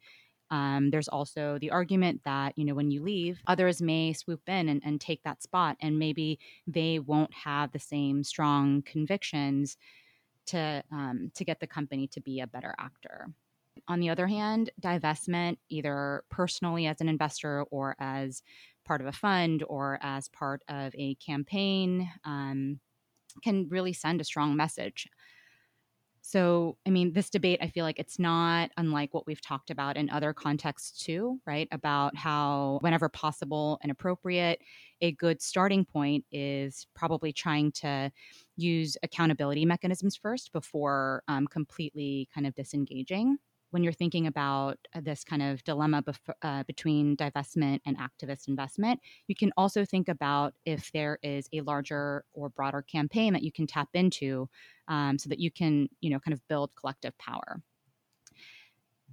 Um, 0.53 0.91
there's 0.91 1.09
also 1.09 1.59
the 1.61 1.73
argument 1.73 2.21
that 2.25 2.57
you 2.57 2.65
know 2.65 2.75
when 2.75 2.93
you 2.93 3.03
leave 3.03 3.41
others 3.49 3.83
may 3.83 4.13
swoop 4.13 4.43
in 4.47 4.69
and, 4.69 4.81
and 4.85 5.01
take 5.01 5.25
that 5.25 5.43
spot 5.43 5.77
and 5.81 5.99
maybe 5.99 6.39
they 6.69 7.01
won't 7.01 7.35
have 7.35 7.73
the 7.73 7.81
same 7.81 8.23
strong 8.23 8.83
convictions 8.83 9.77
to 10.47 10.83
um, 10.93 11.31
to 11.35 11.45
get 11.45 11.61
the 11.61 11.67
company 11.67 12.07
to 12.09 12.21
be 12.21 12.41
a 12.41 12.47
better 12.47 12.75
actor. 12.79 13.29
On 13.89 14.01
the 14.01 14.09
other 14.09 14.27
hand, 14.27 14.71
divestment, 14.81 15.59
either 15.69 16.25
personally 16.31 16.87
as 16.87 17.01
an 17.01 17.09
investor 17.09 17.65
or 17.71 17.95
as 17.99 18.43
part 18.85 19.01
of 19.01 19.07
a 19.07 19.13
fund 19.13 19.65
or 19.69 19.99
as 20.03 20.29
part 20.29 20.63
of 20.69 20.95
a 20.97 21.15
campaign, 21.17 22.11
um, 22.25 22.81
can 23.43 23.69
really 23.69 23.93
send 23.93 24.21
a 24.21 24.25
strong 24.25 24.57
message. 24.57 25.09
So, 26.29 26.77
I 26.85 26.91
mean, 26.91 27.13
this 27.13 27.31
debate, 27.31 27.61
I 27.63 27.69
feel 27.69 27.85
like 27.85 28.01
it's 28.01 28.19
not 28.19 28.73
unlike 28.77 29.15
what 29.15 29.29
we've 29.29 29.41
talked 29.41 29.71
about 29.71 29.97
in 29.97 30.11
other 30.11 30.33
contexts 30.33 31.05
too, 31.05 31.41
right? 31.47 31.69
About 31.71 32.17
how, 32.17 32.79
whenever 32.83 33.09
possible 33.09 33.79
and 33.81 33.93
appropriate, 33.93 34.61
a 35.01 35.13
good 35.13 35.41
starting 35.41 35.85
point 35.85 36.25
is 36.33 36.89
probably 36.97 37.33
trying 37.33 37.71
to 37.73 38.11
use 38.57 38.97
accountability 39.05 39.65
mechanisms 39.65 40.17
first 40.17 40.53
before 40.53 41.23
um, 41.29 41.47
completely 41.47 42.29
kind 42.35 42.45
of 42.45 42.57
disengaging 42.57 43.39
when 43.71 43.83
you're 43.83 43.93
thinking 43.93 44.27
about 44.27 44.79
uh, 44.95 45.01
this 45.03 45.25
kind 45.25 45.43
of 45.43 45.63
dilemma 45.65 46.03
bef- 46.03 46.35
uh, 46.43 46.63
between 46.65 47.17
divestment 47.17 47.81
and 47.85 47.99
activist 47.99 48.49
investment, 48.49 49.01
you 49.27 49.35
can 49.35 49.53
also 49.57 49.85
think 49.85 50.09
about 50.09 50.55
if 50.65 50.91
there 50.93 51.19
is 51.23 51.49
a 51.53 51.61
larger 51.63 52.25
or 52.33 52.49
broader 52.49 52.83
campaign 52.83 53.33
that 53.33 53.43
you 53.43 53.53
can 53.53 53.67
tap 53.67 53.89
into 53.95 54.49
um, 54.89 55.19
so 55.19 55.29
that 55.29 55.41
you 55.41 55.51
can, 55.51 55.89
you 56.01 56.11
know, 56.11 56.21
kind 56.21 56.33
of 56.33 56.47
build 56.49 56.71
collective 56.77 57.17
power. 57.19 57.61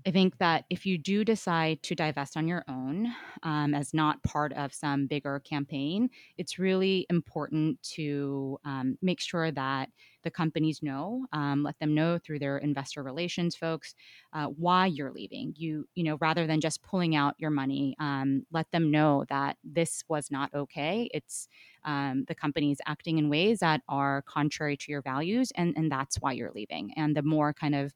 I 0.06 0.12
think 0.12 0.38
that 0.40 0.66
if 0.70 0.86
you 0.86 0.98
do 0.98 1.24
decide 1.24 1.82
to 1.84 1.96
divest 1.96 2.36
on 2.36 2.48
your 2.48 2.66
own 2.68 3.08
um, 3.44 3.74
as 3.74 3.94
not 3.94 4.22
part 4.24 4.52
of 4.54 4.74
some 4.74 5.08
bigger 5.08 5.40
campaign, 5.40 6.10
it's 6.38 6.60
really 6.60 7.06
important 7.10 7.82
to 7.94 8.60
um, 8.66 8.98
make 9.02 9.22
sure 9.22 9.50
that 9.52 9.90
the 10.24 10.32
companies 10.32 10.82
know, 10.82 11.26
um, 11.34 11.64
let 11.64 11.78
them 11.80 11.94
know 11.94 12.18
through 12.18 12.40
their 12.40 12.58
investor 12.58 13.04
relations 13.04 13.56
folks 13.56 13.96
uh, 14.34 14.48
why 14.48 14.88
you're 14.88 15.12
leaving. 15.12 15.54
You, 15.58 15.88
you 15.96 16.04
know, 16.04 16.18
rather 16.20 16.48
than 16.48 16.62
just 16.62 16.82
pulling 16.82 17.16
out 17.16 17.36
your 17.38 17.50
money, 17.50 17.96
um, 18.00 18.46
let 18.52 18.70
them 18.72 18.92
know 18.92 19.26
that 19.30 19.58
this 19.64 20.04
was 20.08 20.32
not 20.32 20.54
okay. 20.54 21.10
It's 21.14 21.48
um, 21.86 22.26
the 22.28 22.36
company's 22.36 22.80
acting 22.86 23.18
in 23.18 23.30
ways 23.30 23.60
that 23.60 23.82
are 23.90 24.24
contrary 24.24 24.78
to 24.78 24.92
your 24.92 25.02
values, 25.02 25.52
and 25.56 25.74
and 25.78 25.92
that's 25.92 26.18
why 26.18 26.32
you're 26.34 26.52
leaving. 26.54 26.94
And 26.96 27.16
the 27.16 27.24
more 27.24 27.54
kind 27.54 27.76
of 27.76 27.94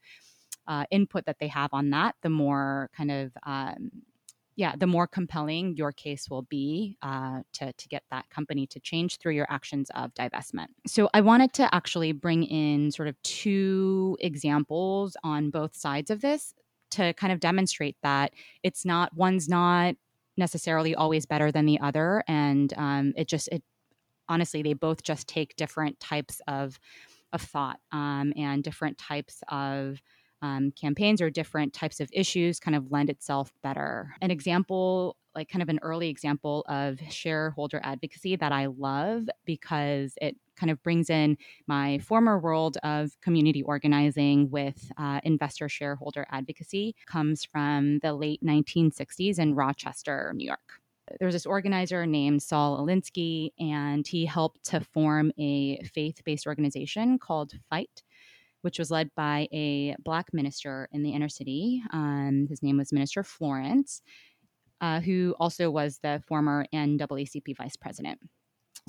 uh, 0.68 0.86
input 0.92 1.26
that 1.26 1.40
they 1.40 1.48
have 1.48 1.70
on 1.74 1.90
that, 1.92 2.16
the 2.22 2.30
more 2.30 2.90
kind 2.96 3.12
of 3.12 3.32
um, 3.44 3.92
yeah, 4.58 4.76
the 4.76 4.88
more 4.88 5.06
compelling 5.06 5.78
your 5.78 5.92
case 5.92 6.30
will 6.30 6.42
be 6.42 6.98
uh, 7.04 7.42
to, 7.54 7.72
to 7.72 7.88
get 7.88 8.04
that 8.10 8.28
company 8.32 8.66
to 8.68 8.80
change 8.80 9.20
through 9.20 9.34
your 9.34 9.46
actions 9.50 9.92
of 9.94 10.14
divestment. 10.16 10.66
So, 10.88 11.10
I 11.14 11.22
wanted 11.22 11.54
to 11.54 11.74
actually 11.74 12.12
bring 12.12 12.44
in 12.44 12.92
sort 12.92 13.08
of 13.08 13.22
two 13.22 14.18
examples 14.20 15.16
on 15.24 15.52
both 15.52 15.76
sides 15.76 16.10
of 16.10 16.22
this 16.22 16.56
to 16.92 17.14
kind 17.14 17.32
of 17.32 17.40
demonstrate 17.40 17.98
that 18.02 18.34
it's 18.64 18.84
not, 18.84 19.16
one's 19.16 19.48
not 19.48 19.96
necessarily 20.38 20.96
always 20.96 21.26
better 21.26 21.52
than 21.52 21.66
the 21.66 21.80
other. 21.80 22.24
And 22.28 22.74
um, 22.78 23.14
it 23.16 23.28
just, 23.28 23.50
it 23.50 23.64
honestly, 24.28 24.64
they 24.64 24.74
both 24.74 25.04
just 25.04 25.28
take 25.28 25.56
different 25.56 26.00
types 26.00 26.42
of, 26.48 26.80
of 27.32 27.42
thought 27.42 27.80
um, 27.92 28.34
and 28.36 28.64
different 28.64 28.98
types 28.98 29.44
of 29.50 30.02
um, 30.42 30.72
campaigns 30.72 31.22
or 31.22 31.30
different 31.30 31.74
types 31.74 32.00
of 32.00 32.10
issues 32.12 32.60
kind 32.60 32.76
of 32.76 32.92
lend 32.92 33.10
itself 33.10 33.54
better. 33.64 34.16
An 34.22 34.32
example, 34.32 35.18
like 35.36 35.50
kind 35.50 35.62
of 35.62 35.70
an 35.70 35.80
early 35.82 36.10
example 36.10 36.66
of 36.68 37.00
shareholder 37.10 37.80
advocacy 37.84 38.36
that 38.36 38.52
I 38.52 38.68
love 38.68 39.30
because 39.46 40.14
it 40.22 40.36
kind 40.56 40.72
of 40.72 40.82
brings 40.82 41.10
in 41.10 41.38
my 41.68 42.00
former 42.00 42.40
world 42.40 42.78
of 42.84 43.20
community 43.22 43.62
organizing 43.62 44.50
with 44.50 44.92
uh, 44.98 45.20
investor 45.24 45.70
shareholder 45.70 46.26
advocacy 46.32 46.96
comes 47.06 47.46
from 47.46 48.00
the 48.00 48.14
late 48.14 48.44
1960s 48.44 49.38
in 49.38 49.54
Rochester, 49.54 50.34
New 50.36 50.46
York 50.46 50.82
there 51.20 51.26
was 51.26 51.36
this 51.36 51.46
organizer 51.46 52.06
named 52.06 52.44
Saul 52.44 52.86
Alinsky, 52.86 53.52
and 53.60 54.06
he 54.06 54.26
helped 54.26 54.66
to 54.66 54.82
form 54.82 55.32
a 55.38 55.82
faith 55.84 56.22
based 56.26 56.48
organization 56.48 57.18
called 57.18 57.54
FIGHT, 57.72 58.04
which 58.68 58.80
was 58.80 58.92
led 58.92 59.10
by 59.16 59.48
a 59.54 59.96
black 60.04 60.34
minister 60.34 60.90
in 60.92 61.02
the 61.02 61.12
inner 61.12 61.30
city. 61.30 61.82
Um, 61.94 62.48
his 62.50 62.62
name 62.62 62.76
was 62.76 62.92
Minister 62.92 63.24
Florence, 63.24 64.02
uh, 64.82 65.00
who 65.00 65.34
also 65.40 65.72
was 65.72 66.00
the 66.04 66.22
former 66.28 66.66
NAACP 66.74 67.56
vice 67.56 67.78
president. 67.78 68.20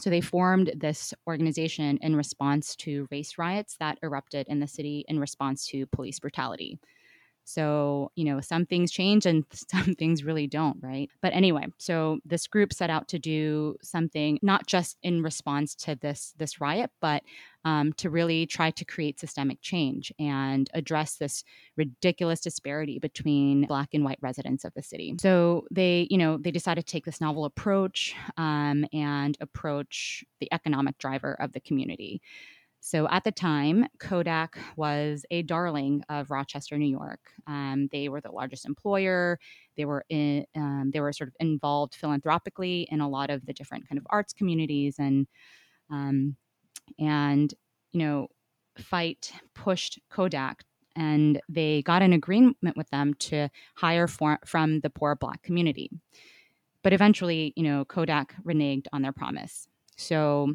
So 0.01 0.11
they 0.11 0.21
formed 0.21 0.73
this 0.75 1.15
organization 1.29 1.97
in 2.03 2.17
response 2.17 2.75
to 2.79 3.07
race 3.13 3.39
riots 3.39 3.77
that 3.79 3.99
erupted 4.03 4.49
in 4.49 4.59
the 4.59 4.67
city 4.67 5.05
in 5.07 5.21
response 5.21 5.65
to 5.69 5.87
police 5.87 6.19
brutality. 6.19 6.81
So, 7.49 8.13
you 8.15 8.25
know, 8.25 8.41
some 8.41 8.67
things 8.67 8.91
change 8.91 9.25
and 9.25 9.45
some 9.53 9.95
things 9.95 10.23
really 10.23 10.47
don't, 10.47 10.77
right? 10.83 11.09
But 11.23 11.33
anyway, 11.33 11.67
so 11.79 12.19
this 12.25 12.47
group 12.47 12.73
set 12.73 12.91
out 12.91 13.09
to 13.09 13.19
do 13.19 13.77
something 13.83 14.39
not 14.43 14.67
just 14.67 14.99
in 15.03 15.23
response 15.23 15.75
to 15.77 15.95
this 15.95 16.35
this 16.37 16.61
riot, 16.61 16.91
but 17.01 17.23
um, 17.65 17.93
to 17.95 18.11
really 18.11 18.47
try 18.47 18.71
to 18.71 18.85
create 18.85 19.19
systemic 19.19 19.61
change 19.63 20.13
and 20.19 20.71
address 20.75 21.17
this 21.17 21.43
ridiculous 21.77 22.41
disparity 22.41 22.99
between 22.99 23.67
black 23.67 23.91
and 23.95 24.05
white 24.05 24.19
residents 24.21 24.65
of 24.65 24.73
the 24.75 24.83
city. 24.83 25.17
So 25.21 25.65
they, 25.71 26.07
you 26.11 26.19
know, 26.19 26.37
they 26.37 26.51
decided 26.51 26.87
to 26.87 26.93
take 26.93 27.05
this 27.05 27.21
novel 27.21 27.45
approach 27.45 28.15
um, 28.37 28.85
and 28.93 29.37
approach 29.41 30.25
the 30.41 30.53
economic 30.53 30.99
driver 30.99 31.37
of 31.41 31.53
the 31.53 31.61
community. 31.61 32.21
So 32.81 33.09
at 33.11 33.25
the 33.25 33.33
time, 33.33 33.87
Kodak 33.99 34.59
was 34.77 35.27
a 35.31 35.43
darling 35.43 36.03
of 36.09 36.31
Rochester, 36.31 36.79
New 36.79 36.89
York. 36.89 37.21
Um, 37.47 37.89
they 37.93 38.09
were 38.09 38.21
the 38.21 38.31
largest 38.31 38.67
employer. 38.67 39.39
They 39.77 39.85
were 39.85 40.05
in, 40.09 40.47
um, 40.55 40.91
they 40.93 41.01
were 41.01 41.13
sort 41.13 41.29
of 41.29 41.35
involved 41.41 41.95
philanthropically 41.95 42.89
in 42.91 43.01
a 43.01 43.09
lot 43.09 43.31
of 43.31 43.45
the 43.47 43.53
different 43.53 43.89
kind 43.89 43.99
of 43.99 44.07
arts 44.11 44.33
communities 44.33 44.97
and 44.99 45.27
um, 45.91 46.37
and 46.99 47.53
you 47.93 48.01
know, 48.01 48.29
Fight 48.79 49.33
pushed 49.55 49.99
Kodak 50.11 50.65
and 50.95 51.41
they 51.49 51.83
got 51.83 52.03
an 52.03 52.13
agreement 52.13 52.77
with 52.77 52.89
them 52.91 53.15
to 53.15 53.49
hire 53.77 54.07
for, 54.07 54.39
from 54.45 54.81
the 54.81 54.91
poor 54.91 55.17
black 55.17 55.43
community. 55.43 55.91
But 56.83 56.93
eventually, 56.93 57.53
you 57.57 57.65
know, 57.65 57.85
Kodak 57.85 58.35
reneged 58.45 58.87
on 58.93 59.03
their 59.03 59.13
promise. 59.13 59.67
So 59.97 60.55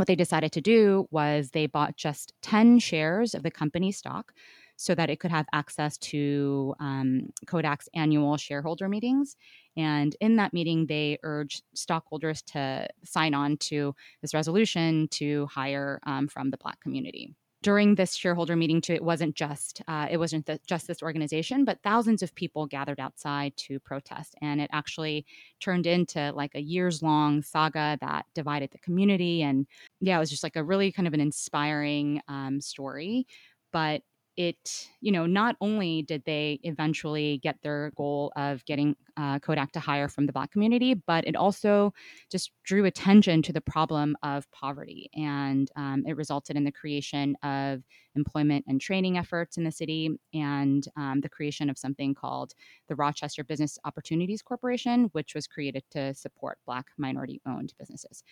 what 0.00 0.06
they 0.06 0.16
decided 0.16 0.50
to 0.50 0.62
do 0.62 1.06
was 1.10 1.50
they 1.50 1.66
bought 1.66 1.94
just 1.94 2.32
10 2.40 2.78
shares 2.78 3.34
of 3.34 3.42
the 3.42 3.50
company 3.50 3.92
stock 3.92 4.32
so 4.76 4.94
that 4.94 5.10
it 5.10 5.20
could 5.20 5.30
have 5.30 5.44
access 5.52 5.98
to 5.98 6.74
um, 6.80 7.28
Kodak's 7.44 7.86
annual 7.94 8.38
shareholder 8.38 8.88
meetings. 8.88 9.36
And 9.76 10.16
in 10.18 10.36
that 10.36 10.54
meeting, 10.54 10.86
they 10.86 11.18
urged 11.22 11.64
stockholders 11.74 12.40
to 12.44 12.88
sign 13.04 13.34
on 13.34 13.58
to 13.58 13.94
this 14.22 14.32
resolution 14.32 15.06
to 15.08 15.46
hire 15.48 16.00
um, 16.06 16.28
from 16.28 16.48
the 16.50 16.56
Black 16.56 16.80
community. 16.80 17.34
During 17.62 17.94
this 17.94 18.14
shareholder 18.14 18.56
meeting 18.56 18.80
too 18.80 18.94
it 18.94 19.04
wasn't 19.04 19.34
just 19.34 19.82
uh, 19.88 20.06
it 20.10 20.16
wasn't 20.16 20.44
the, 20.46 20.58
just 20.66 20.86
this 20.86 21.02
organization 21.02 21.64
but 21.64 21.78
thousands 21.82 22.22
of 22.22 22.34
people 22.34 22.66
gathered 22.66 23.00
outside 23.00 23.56
to 23.56 23.78
protest. 23.80 24.34
And 24.40 24.60
it 24.60 24.70
actually 24.72 25.26
turned 25.60 25.86
into 25.86 26.32
like 26.32 26.54
a 26.54 26.60
years 26.60 27.02
long 27.02 27.42
saga 27.42 27.98
that 28.00 28.26
divided 28.34 28.70
the 28.70 28.78
community. 28.78 29.42
And 29.42 29.66
yeah 30.00 30.16
it 30.16 30.20
was 30.20 30.30
just 30.30 30.42
like 30.42 30.56
a 30.56 30.64
really 30.64 30.92
kind 30.92 31.08
of 31.08 31.14
an 31.14 31.20
inspiring 31.20 32.20
um, 32.28 32.60
story. 32.60 33.26
But 33.72 34.02
it, 34.36 34.88
you 35.00 35.12
know, 35.12 35.26
not 35.26 35.56
only 35.60 36.02
did 36.02 36.22
they 36.24 36.60
eventually 36.62 37.38
get 37.42 37.56
their 37.62 37.92
goal 37.96 38.32
of 38.36 38.64
getting 38.64 38.96
uh, 39.16 39.38
Kodak 39.38 39.72
to 39.72 39.80
hire 39.80 40.08
from 40.08 40.26
the 40.26 40.32
Black 40.32 40.50
community, 40.50 40.94
but 40.94 41.26
it 41.26 41.36
also 41.36 41.92
just 42.30 42.52
drew 42.64 42.84
attention 42.84 43.42
to 43.42 43.52
the 43.52 43.60
problem 43.60 44.16
of 44.22 44.50
poverty. 44.50 45.10
And 45.14 45.68
um, 45.76 46.04
it 46.06 46.16
resulted 46.16 46.56
in 46.56 46.64
the 46.64 46.72
creation 46.72 47.36
of 47.42 47.82
employment 48.14 48.64
and 48.66 48.80
training 48.80 49.18
efforts 49.18 49.56
in 49.56 49.64
the 49.64 49.72
city 49.72 50.10
and 50.32 50.86
um, 50.96 51.20
the 51.20 51.28
creation 51.28 51.68
of 51.68 51.78
something 51.78 52.14
called 52.14 52.54
the 52.88 52.94
Rochester 52.94 53.44
Business 53.44 53.78
Opportunities 53.84 54.42
Corporation, 54.42 55.10
which 55.12 55.34
was 55.34 55.46
created 55.46 55.84
to 55.90 56.14
support 56.14 56.58
Black 56.66 56.86
minority 56.96 57.40
owned 57.46 57.74
businesses. 57.78 58.22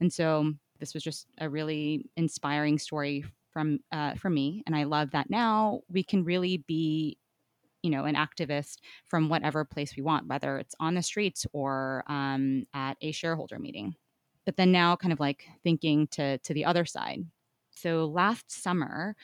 And 0.00 0.12
so 0.12 0.52
this 0.80 0.94
was 0.94 1.02
just 1.02 1.26
a 1.38 1.48
really 1.48 2.06
inspiring 2.16 2.78
story 2.78 3.24
from 3.54 3.78
uh, 3.90 4.14
from 4.16 4.34
me, 4.34 4.62
and 4.66 4.76
I 4.76 4.84
love 4.84 5.12
that 5.12 5.30
now 5.30 5.80
we 5.88 6.02
can 6.02 6.24
really 6.24 6.58
be 6.58 7.16
you 7.82 7.90
know 7.90 8.04
an 8.04 8.16
activist 8.16 8.78
from 9.06 9.28
whatever 9.28 9.64
place 9.64 9.94
we 9.94 10.02
want 10.02 10.26
whether 10.26 10.58
it's 10.58 10.74
on 10.80 10.94
the 10.94 11.02
streets 11.02 11.46
or 11.52 12.02
um, 12.08 12.66
at 12.72 12.96
a 13.02 13.12
shareholder 13.12 13.58
meeting 13.58 13.94
but 14.46 14.56
then 14.56 14.72
now 14.72 14.96
kind 14.96 15.12
of 15.12 15.20
like 15.20 15.44
thinking 15.62 16.06
to 16.08 16.38
to 16.38 16.54
the 16.54 16.64
other 16.64 16.86
side 16.86 17.26
so 17.72 18.06
last 18.06 18.50
summer 18.50 19.14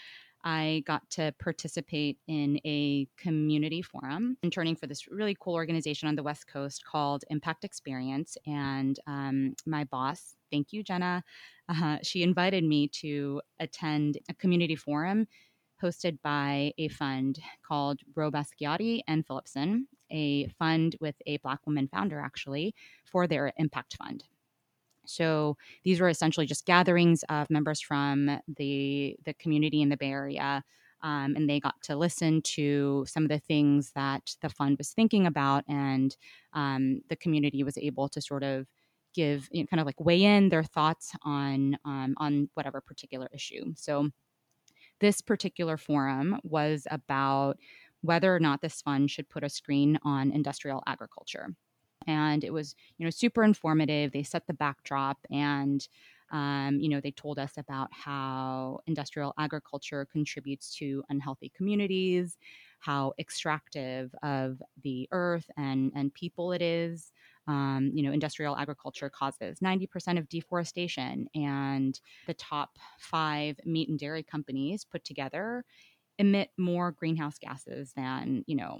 I 0.44 0.82
got 0.86 1.08
to 1.10 1.34
participate 1.38 2.18
in 2.26 2.58
a 2.64 3.06
community 3.18 3.82
forum 3.82 4.38
interning 4.42 4.74
for 4.74 4.86
this 4.86 5.06
really 5.08 5.36
cool 5.38 5.54
organization 5.54 6.08
on 6.08 6.16
the 6.16 6.22
West 6.22 6.46
Coast 6.46 6.84
called 6.84 7.24
Impact 7.28 7.64
Experience. 7.64 8.38
And 8.46 8.98
um, 9.06 9.54
my 9.66 9.84
boss, 9.84 10.34
thank 10.50 10.72
you, 10.72 10.82
Jenna, 10.82 11.22
uh, 11.70 11.98
she 12.02 12.22
invited 12.22 12.64
me 12.64 12.88
to 12.88 13.40
attend 13.60 14.18
a 14.28 14.34
community 14.34 14.76
forum 14.76 15.26
hosted 15.82 16.18
by 16.22 16.72
a 16.76 16.88
fund 16.88 17.38
called 17.66 18.00
Basquiat 18.14 19.00
and 19.08 19.26
Philipson, 19.26 19.86
a 20.10 20.48
fund 20.58 20.96
with 21.00 21.14
a 21.26 21.38
Black 21.38 21.60
woman 21.66 21.88
founder, 21.88 22.20
actually, 22.20 22.74
for 23.10 23.26
their 23.26 23.52
impact 23.56 23.96
fund. 23.96 24.24
So 25.06 25.56
these 25.84 26.00
were 26.00 26.08
essentially 26.08 26.46
just 26.46 26.66
gatherings 26.66 27.24
of 27.28 27.50
members 27.50 27.80
from 27.80 28.38
the 28.46 29.16
the 29.24 29.34
community 29.34 29.80
in 29.80 29.88
the 29.88 29.96
Bay 29.96 30.10
Area. 30.10 30.62
Um, 31.02 31.34
and 31.34 31.48
they 31.48 31.60
got 31.60 31.80
to 31.84 31.96
listen 31.96 32.42
to 32.42 33.06
some 33.08 33.22
of 33.22 33.30
the 33.30 33.38
things 33.38 33.92
that 33.94 34.36
the 34.42 34.50
fund 34.50 34.76
was 34.76 34.90
thinking 34.90 35.26
about, 35.26 35.64
and 35.66 36.14
um, 36.52 37.00
the 37.08 37.16
community 37.16 37.64
was 37.64 37.78
able 37.78 38.10
to 38.10 38.20
sort 38.20 38.42
of 38.42 38.66
give 39.14 39.48
you 39.52 39.62
know, 39.62 39.66
kind 39.66 39.80
of 39.80 39.86
like 39.86 40.00
weigh 40.00 40.22
in 40.22 40.48
their 40.48 40.64
thoughts 40.64 41.12
on 41.22 41.78
um, 41.84 42.14
on 42.18 42.50
whatever 42.54 42.80
particular 42.80 43.28
issue. 43.32 43.72
So 43.76 44.10
this 45.00 45.20
particular 45.20 45.76
forum 45.76 46.38
was 46.42 46.86
about 46.90 47.58
whether 48.02 48.34
or 48.34 48.40
not 48.40 48.62
this 48.62 48.82
fund 48.82 49.10
should 49.10 49.28
put 49.28 49.44
a 49.44 49.48
screen 49.48 49.98
on 50.04 50.30
industrial 50.30 50.82
agriculture 50.86 51.48
and 52.06 52.44
it 52.44 52.52
was 52.52 52.74
you 52.98 53.04
know 53.04 53.10
super 53.10 53.42
informative 53.42 54.12
they 54.12 54.22
set 54.22 54.46
the 54.46 54.54
backdrop 54.54 55.18
and 55.30 55.88
um, 56.32 56.78
you 56.80 56.88
know 56.88 57.00
they 57.00 57.10
told 57.10 57.38
us 57.38 57.52
about 57.58 57.88
how 57.92 58.80
industrial 58.86 59.34
agriculture 59.38 60.06
contributes 60.10 60.74
to 60.74 61.02
unhealthy 61.08 61.50
communities 61.54 62.38
how 62.78 63.12
extractive 63.18 64.14
of 64.22 64.62
the 64.82 65.08
earth 65.12 65.50
and 65.56 65.92
and 65.94 66.14
people 66.14 66.52
it 66.52 66.62
is 66.62 67.12
um, 67.50 67.90
you 67.92 68.04
know 68.04 68.12
industrial 68.12 68.56
agriculture 68.56 69.10
causes 69.10 69.58
90% 69.58 70.18
of 70.18 70.28
deforestation 70.28 71.26
and 71.34 72.00
the 72.28 72.34
top 72.34 72.78
five 72.98 73.58
meat 73.64 73.88
and 73.88 73.98
dairy 73.98 74.22
companies 74.22 74.84
put 74.84 75.04
together 75.04 75.64
emit 76.18 76.50
more 76.56 76.92
greenhouse 76.92 77.38
gases 77.38 77.92
than 77.96 78.44
you 78.46 78.54
know 78.54 78.78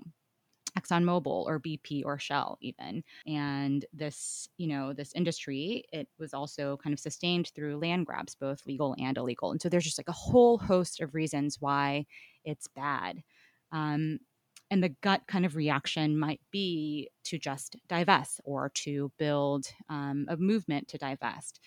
ExxonMobil 0.78 1.26
or 1.26 1.58
BP 1.58 2.02
or 2.04 2.16
Shell 2.16 2.56
even. 2.60 3.02
And 3.26 3.84
this, 3.92 4.48
you 4.56 4.68
know, 4.68 4.92
this 4.92 5.12
industry, 5.16 5.84
it 5.92 6.06
was 6.20 6.32
also 6.32 6.76
kind 6.76 6.92
of 6.92 7.00
sustained 7.00 7.50
through 7.56 7.78
land 7.78 8.06
grabs, 8.06 8.36
both 8.36 8.64
legal 8.66 8.94
and 8.96 9.18
illegal. 9.18 9.50
And 9.50 9.60
so 9.60 9.68
there's 9.68 9.82
just 9.82 9.98
like 9.98 10.08
a 10.08 10.12
whole 10.12 10.58
host 10.58 11.00
of 11.00 11.12
reasons 11.12 11.56
why 11.58 12.06
it's 12.44 12.68
bad. 12.68 13.20
Um, 13.72 14.20
and 14.70 14.82
the 14.82 14.90
gut 15.00 15.22
kind 15.26 15.44
of 15.44 15.56
reaction 15.56 16.18
might 16.18 16.40
be 16.50 17.10
to 17.24 17.38
just 17.38 17.76
divest 17.88 18.40
or 18.44 18.70
to 18.70 19.10
build 19.18 19.66
um, 19.88 20.26
a 20.28 20.36
movement 20.36 20.88
to 20.88 20.98
divest. 20.98 21.60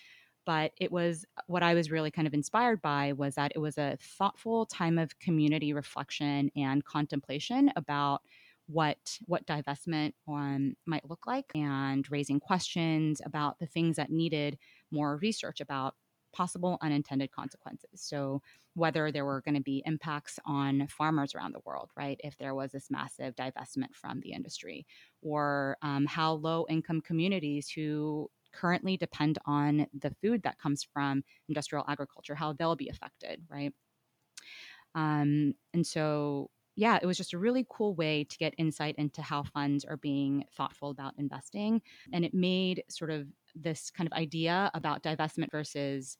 But 0.46 0.72
it 0.78 0.92
was 0.92 1.24
what 1.46 1.62
i 1.62 1.74
was 1.74 1.90
really 1.90 2.10
kind 2.10 2.26
of 2.28 2.34
inspired 2.34 2.82
by 2.82 3.12
was 3.14 3.34
that 3.36 3.52
it 3.54 3.58
was 3.58 3.78
a 3.78 3.96
thoughtful 4.00 4.66
time 4.66 4.98
of 4.98 5.18
community 5.18 5.72
reflection 5.72 6.50
and 6.54 6.84
contemplation 6.84 7.70
about 7.76 8.20
what 8.66 9.18
what 9.26 9.46
divestment 9.46 10.12
um, 10.28 10.74
might 10.86 11.08
look 11.08 11.26
like 11.26 11.50
and 11.54 12.10
raising 12.10 12.40
questions 12.40 13.20
about 13.24 13.58
the 13.58 13.66
things 13.66 13.96
that 13.96 14.10
needed 14.10 14.58
more 14.90 15.16
research 15.18 15.60
about 15.60 15.94
possible 16.34 16.78
unintended 16.82 17.30
consequences. 17.30 17.90
So, 17.94 18.42
whether 18.74 19.12
there 19.12 19.24
were 19.24 19.40
going 19.40 19.54
to 19.54 19.62
be 19.62 19.82
impacts 19.86 20.38
on 20.44 20.86
farmers 20.88 21.34
around 21.34 21.54
the 21.54 21.60
world, 21.64 21.90
right? 21.96 22.20
If 22.24 22.36
there 22.36 22.54
was 22.54 22.72
this 22.72 22.90
massive 22.90 23.34
divestment 23.36 23.94
from 23.94 24.20
the 24.20 24.32
industry, 24.32 24.86
or 25.22 25.76
um, 25.82 26.06
how 26.06 26.34
low 26.34 26.66
income 26.68 27.00
communities 27.00 27.68
who 27.68 28.30
currently 28.52 28.96
depend 28.96 29.38
on 29.46 29.86
the 29.98 30.10
food 30.22 30.42
that 30.42 30.58
comes 30.58 30.82
from 30.82 31.24
industrial 31.48 31.84
agriculture, 31.88 32.34
how 32.34 32.52
they'll 32.52 32.76
be 32.76 32.88
affected, 32.88 33.42
right? 33.48 33.72
Um, 34.94 35.54
and 35.72 35.86
so 35.86 36.50
yeah, 36.76 36.98
it 37.00 37.06
was 37.06 37.16
just 37.16 37.34
a 37.34 37.38
really 37.38 37.66
cool 37.68 37.94
way 37.94 38.24
to 38.24 38.38
get 38.38 38.54
insight 38.58 38.96
into 38.98 39.22
how 39.22 39.44
funds 39.44 39.84
are 39.84 39.96
being 39.96 40.44
thoughtful 40.56 40.90
about 40.90 41.14
investing. 41.18 41.80
And 42.12 42.24
it 42.24 42.34
made 42.34 42.82
sort 42.88 43.10
of 43.10 43.28
this 43.54 43.90
kind 43.90 44.08
of 44.08 44.12
idea 44.12 44.70
about 44.74 45.02
divestment 45.02 45.52
versus 45.52 46.18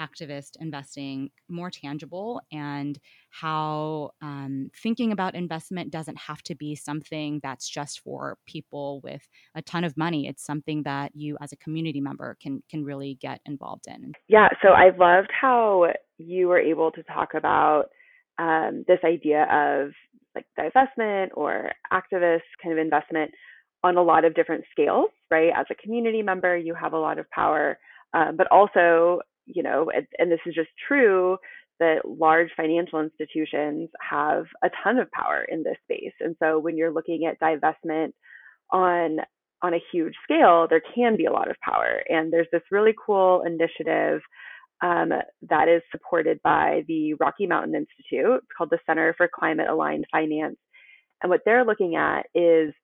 activist 0.00 0.56
investing 0.60 1.30
more 1.48 1.70
tangible 1.70 2.40
and 2.52 2.98
how 3.30 4.10
um, 4.22 4.70
thinking 4.82 5.12
about 5.12 5.34
investment 5.34 5.90
doesn't 5.90 6.18
have 6.18 6.42
to 6.42 6.54
be 6.54 6.74
something 6.74 7.40
that's 7.42 7.68
just 7.68 8.00
for 8.00 8.38
people 8.46 9.00
with 9.02 9.28
a 9.54 9.62
ton 9.62 9.84
of 9.84 9.96
money 9.96 10.26
it's 10.26 10.44
something 10.44 10.82
that 10.82 11.10
you 11.14 11.36
as 11.40 11.52
a 11.52 11.56
community 11.56 12.00
member 12.00 12.36
can 12.40 12.62
can 12.70 12.84
really 12.84 13.18
get 13.20 13.40
involved 13.46 13.86
in 13.86 14.12
yeah 14.28 14.48
so 14.62 14.68
i 14.68 14.90
loved 14.96 15.30
how 15.38 15.92
you 16.18 16.48
were 16.48 16.58
able 16.60 16.90
to 16.90 17.02
talk 17.04 17.34
about 17.34 17.86
um, 18.38 18.84
this 18.86 18.98
idea 19.04 19.44
of 19.50 19.92
like 20.34 20.46
divestment 20.58 21.28
or 21.34 21.70
activist 21.92 22.42
kind 22.62 22.72
of 22.72 22.78
investment 22.78 23.30
on 23.82 23.96
a 23.96 24.02
lot 24.02 24.24
of 24.24 24.34
different 24.34 24.64
scales, 24.70 25.10
right? 25.30 25.50
As 25.56 25.66
a 25.70 25.74
community 25.74 26.22
member, 26.22 26.56
you 26.56 26.74
have 26.74 26.92
a 26.92 26.98
lot 26.98 27.18
of 27.18 27.30
power, 27.30 27.78
um, 28.14 28.36
but 28.36 28.46
also, 28.50 29.20
you 29.46 29.62
know, 29.62 29.90
and, 29.94 30.06
and 30.18 30.30
this 30.30 30.40
is 30.46 30.54
just 30.54 30.70
true 30.86 31.36
that 31.78 32.00
large 32.04 32.48
financial 32.56 33.00
institutions 33.00 33.90
have 34.00 34.44
a 34.62 34.70
ton 34.82 34.98
of 34.98 35.10
power 35.10 35.46
in 35.48 35.62
this 35.62 35.76
space. 35.84 36.14
And 36.20 36.34
so 36.42 36.58
when 36.58 36.76
you're 36.76 36.92
looking 36.92 37.26
at 37.26 37.40
divestment 37.40 38.12
on 38.72 39.18
on 39.62 39.72
a 39.72 39.82
huge 39.90 40.14
scale, 40.22 40.66
there 40.68 40.82
can 40.94 41.16
be 41.16 41.24
a 41.24 41.32
lot 41.32 41.50
of 41.50 41.56
power. 41.64 42.02
And 42.08 42.30
there's 42.30 42.46
this 42.52 42.62
really 42.70 42.94
cool 43.04 43.42
initiative 43.46 44.20
um, 44.82 45.10
that 45.48 45.68
is 45.68 45.82
supported 45.90 46.40
by 46.42 46.82
the 46.88 47.14
Rocky 47.14 47.46
Mountain 47.46 47.74
Institute. 47.74 48.36
It's 48.36 48.52
called 48.56 48.70
the 48.70 48.78
Center 48.86 49.14
for 49.16 49.28
Climate 49.34 49.68
Aligned 49.70 50.06
Finance. 50.12 50.58
And 51.22 51.30
what 51.30 51.40
they're 51.46 51.64
looking 51.64 51.96
at 51.96 52.26
is 52.34 52.74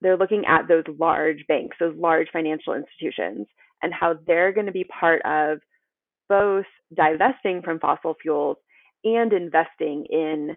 they're 0.00 0.16
looking 0.16 0.44
at 0.46 0.66
those 0.66 0.84
large 0.98 1.44
banks, 1.46 1.76
those 1.78 1.94
large 1.96 2.28
financial 2.32 2.74
institutions, 2.74 3.46
and 3.82 3.92
how 3.92 4.14
they're 4.26 4.52
going 4.52 4.66
to 4.66 4.72
be 4.72 4.84
part 4.84 5.20
of 5.26 5.58
both 6.30 6.64
divesting 6.96 7.60
from 7.62 7.78
fossil 7.78 8.14
fuels 8.22 8.56
and 9.04 9.34
investing 9.34 10.06
in 10.08 10.56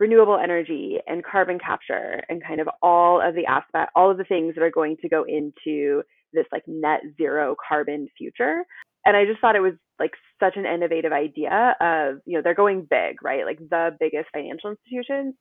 renewable 0.00 0.38
energy 0.42 0.98
and 1.06 1.24
carbon 1.24 1.58
capture 1.60 2.24
and 2.28 2.42
kind 2.42 2.60
of 2.60 2.68
all 2.82 3.20
of 3.20 3.36
the 3.36 3.46
aspect 3.46 3.92
all 3.94 4.10
of 4.10 4.18
the 4.18 4.24
things 4.24 4.54
that 4.54 4.64
are 4.64 4.70
going 4.70 4.96
to 5.00 5.08
go 5.08 5.22
into 5.22 6.02
this 6.32 6.46
like 6.50 6.64
net 6.66 7.00
zero 7.16 7.54
carbon 7.68 8.08
future 8.18 8.64
and 9.04 9.16
I 9.16 9.24
just 9.24 9.40
thought 9.40 9.56
it 9.56 9.60
was 9.60 9.74
like 9.98 10.12
such 10.40 10.56
an 10.56 10.66
innovative 10.66 11.12
idea 11.12 11.76
of, 11.80 12.20
you 12.24 12.36
know, 12.36 12.42
they're 12.42 12.54
going 12.54 12.86
big, 12.88 13.22
right? 13.22 13.44
Like 13.44 13.58
the 13.58 13.90
biggest 14.00 14.28
financial 14.32 14.70
institutions, 14.70 15.34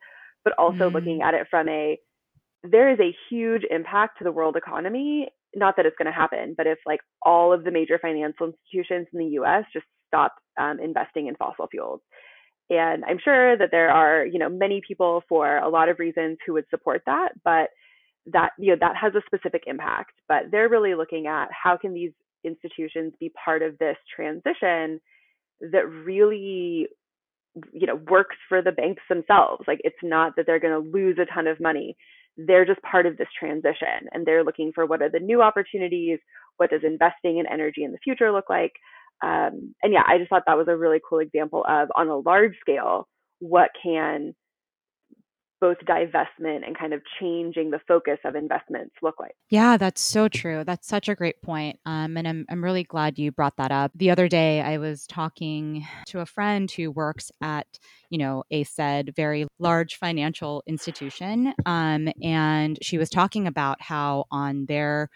but 0.43 0.53
also 0.57 0.89
mm. 0.89 0.93
looking 0.93 1.21
at 1.21 1.33
it 1.33 1.47
from 1.49 1.69
a 1.69 1.97
there 2.63 2.91
is 2.91 2.99
a 2.99 3.15
huge 3.29 3.63
impact 3.69 4.17
to 4.17 4.23
the 4.23 4.31
world 4.31 4.55
economy. 4.55 5.27
Not 5.55 5.75
that 5.77 5.85
it's 5.85 5.95
going 5.97 6.07
to 6.07 6.11
happen, 6.11 6.55
but 6.57 6.67
if 6.67 6.79
like 6.85 7.01
all 7.21 7.53
of 7.53 7.63
the 7.63 7.71
major 7.71 7.99
financial 7.99 8.47
institutions 8.47 9.07
in 9.13 9.19
the 9.19 9.39
US 9.41 9.63
just 9.71 9.85
stop 10.07 10.35
um, 10.59 10.79
investing 10.79 11.27
in 11.27 11.35
fossil 11.35 11.67
fuels. 11.67 12.01
And 12.69 13.03
I'm 13.05 13.19
sure 13.23 13.57
that 13.57 13.69
there 13.71 13.89
are, 13.89 14.25
you 14.25 14.39
know, 14.39 14.49
many 14.49 14.81
people 14.87 15.23
for 15.27 15.57
a 15.57 15.69
lot 15.69 15.89
of 15.89 15.99
reasons 15.99 16.37
who 16.45 16.53
would 16.53 16.65
support 16.69 17.01
that, 17.05 17.29
but 17.43 17.69
that, 18.27 18.51
you 18.57 18.71
know, 18.71 18.77
that 18.79 18.95
has 18.95 19.13
a 19.15 19.21
specific 19.25 19.63
impact. 19.67 20.13
But 20.27 20.43
they're 20.49 20.69
really 20.69 20.95
looking 20.95 21.27
at 21.27 21.49
how 21.51 21.77
can 21.77 21.93
these 21.93 22.11
institutions 22.43 23.13
be 23.19 23.31
part 23.43 23.61
of 23.61 23.77
this 23.79 23.97
transition 24.15 24.99
that 25.61 25.87
really 25.87 26.87
you 27.71 27.85
know 27.85 27.95
works 28.09 28.35
for 28.49 28.61
the 28.61 28.71
banks 28.71 29.03
themselves 29.07 29.63
like 29.67 29.79
it's 29.83 29.95
not 30.01 30.35
that 30.35 30.45
they're 30.45 30.59
going 30.59 30.73
to 30.73 30.89
lose 30.89 31.17
a 31.19 31.33
ton 31.33 31.47
of 31.47 31.59
money 31.59 31.95
they're 32.37 32.65
just 32.65 32.81
part 32.81 33.05
of 33.05 33.17
this 33.17 33.27
transition 33.37 34.07
and 34.11 34.25
they're 34.25 34.43
looking 34.43 34.71
for 34.73 34.85
what 34.85 35.01
are 35.01 35.09
the 35.09 35.19
new 35.19 35.41
opportunities 35.41 36.19
what 36.57 36.69
does 36.69 36.81
investing 36.83 37.39
in 37.39 37.47
energy 37.47 37.83
in 37.83 37.91
the 37.91 37.97
future 38.03 38.31
look 38.31 38.49
like? 38.49 38.73
Um, 39.23 39.73
and 39.81 39.93
yeah 39.93 40.03
i 40.07 40.17
just 40.17 40.29
thought 40.29 40.43
that 40.47 40.57
was 40.57 40.67
a 40.67 40.75
really 40.75 40.99
cool 41.07 41.19
example 41.19 41.63
of 41.67 41.89
on 41.95 42.07
a 42.09 42.17
large 42.17 42.55
scale 42.59 43.07
what 43.39 43.69
can 43.81 44.33
both 45.63 45.77
divestment 45.85 46.67
and 46.67 46.77
kind 46.77 46.91
of 46.91 47.01
changing 47.21 47.71
the 47.71 47.79
focus 47.87 48.17
of 48.25 48.35
investments 48.35 48.93
look 49.01 49.17
like. 49.17 49.33
Yeah, 49.47 49.77
that's 49.77 50.01
so 50.01 50.27
true. 50.27 50.65
That's 50.65 50.85
such 50.85 51.07
a 51.07 51.15
great 51.15 51.41
point. 51.41 51.79
Um, 51.85 52.17
and 52.17 52.27
I'm, 52.27 52.45
I'm 52.49 52.61
really 52.61 52.83
glad 52.83 53.17
you 53.17 53.31
brought 53.31 53.55
that 53.55 53.71
up. 53.71 53.93
The 53.95 54.11
other 54.11 54.27
day, 54.27 54.59
I 54.59 54.77
was 54.77 55.07
talking 55.07 55.87
to 56.07 56.19
a 56.19 56.25
friend 56.25 56.69
who 56.69 56.91
works 56.91 57.31
at, 57.39 57.79
you 58.09 58.17
know, 58.17 58.43
a 58.51 58.65
said 58.65 59.13
very 59.15 59.47
large 59.57 59.95
financial 59.95 60.63
institution. 60.67 61.53
Um, 61.65 62.09
and 62.21 62.77
she 62.81 62.97
was 62.97 63.09
talking 63.09 63.47
about 63.47 63.81
how 63.81 64.25
on 64.31 64.65
their 64.65 65.09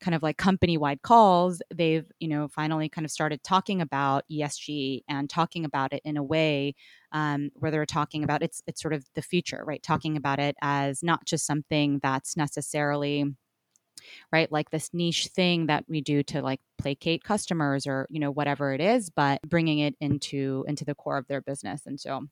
kind 0.00 0.14
of 0.14 0.22
like 0.22 0.36
company 0.36 0.76
wide 0.76 1.02
calls, 1.02 1.60
they've, 1.74 2.10
you 2.20 2.28
know, 2.28 2.48
finally 2.48 2.88
kind 2.88 3.04
of 3.04 3.10
started 3.10 3.42
talking 3.42 3.80
about 3.80 4.24
ESG 4.30 5.02
and 5.08 5.28
talking 5.28 5.64
about 5.64 5.92
it 5.92 6.02
in 6.04 6.16
a 6.16 6.22
way 6.22 6.74
um, 7.12 7.50
where 7.54 7.70
they're 7.70 7.86
talking 7.86 8.24
about 8.24 8.42
it's 8.42 8.62
it's 8.66 8.80
sort 8.80 8.94
of 8.94 9.04
the 9.14 9.22
future, 9.22 9.62
right? 9.66 9.82
Talking 9.82 10.16
about 10.16 10.38
it 10.38 10.56
as 10.62 11.02
not 11.02 11.24
just 11.24 11.46
something 11.46 12.00
that's 12.02 12.36
necessarily 12.36 13.24
right 14.32 14.50
like 14.52 14.70
this 14.70 14.90
niche 14.92 15.26
thing 15.28 15.66
that 15.66 15.84
we 15.88 16.00
do 16.00 16.22
to 16.22 16.40
like 16.42 16.60
placate 16.78 17.24
customers 17.24 17.86
or 17.86 18.06
you 18.10 18.20
know 18.20 18.30
whatever 18.30 18.72
it 18.72 18.80
is 18.80 19.10
but 19.10 19.40
bringing 19.42 19.80
it 19.80 19.94
into 20.00 20.64
into 20.68 20.84
the 20.84 20.94
core 20.94 21.18
of 21.18 21.26
their 21.26 21.40
business 21.40 21.82
and 21.84 21.98
so 22.00 22.26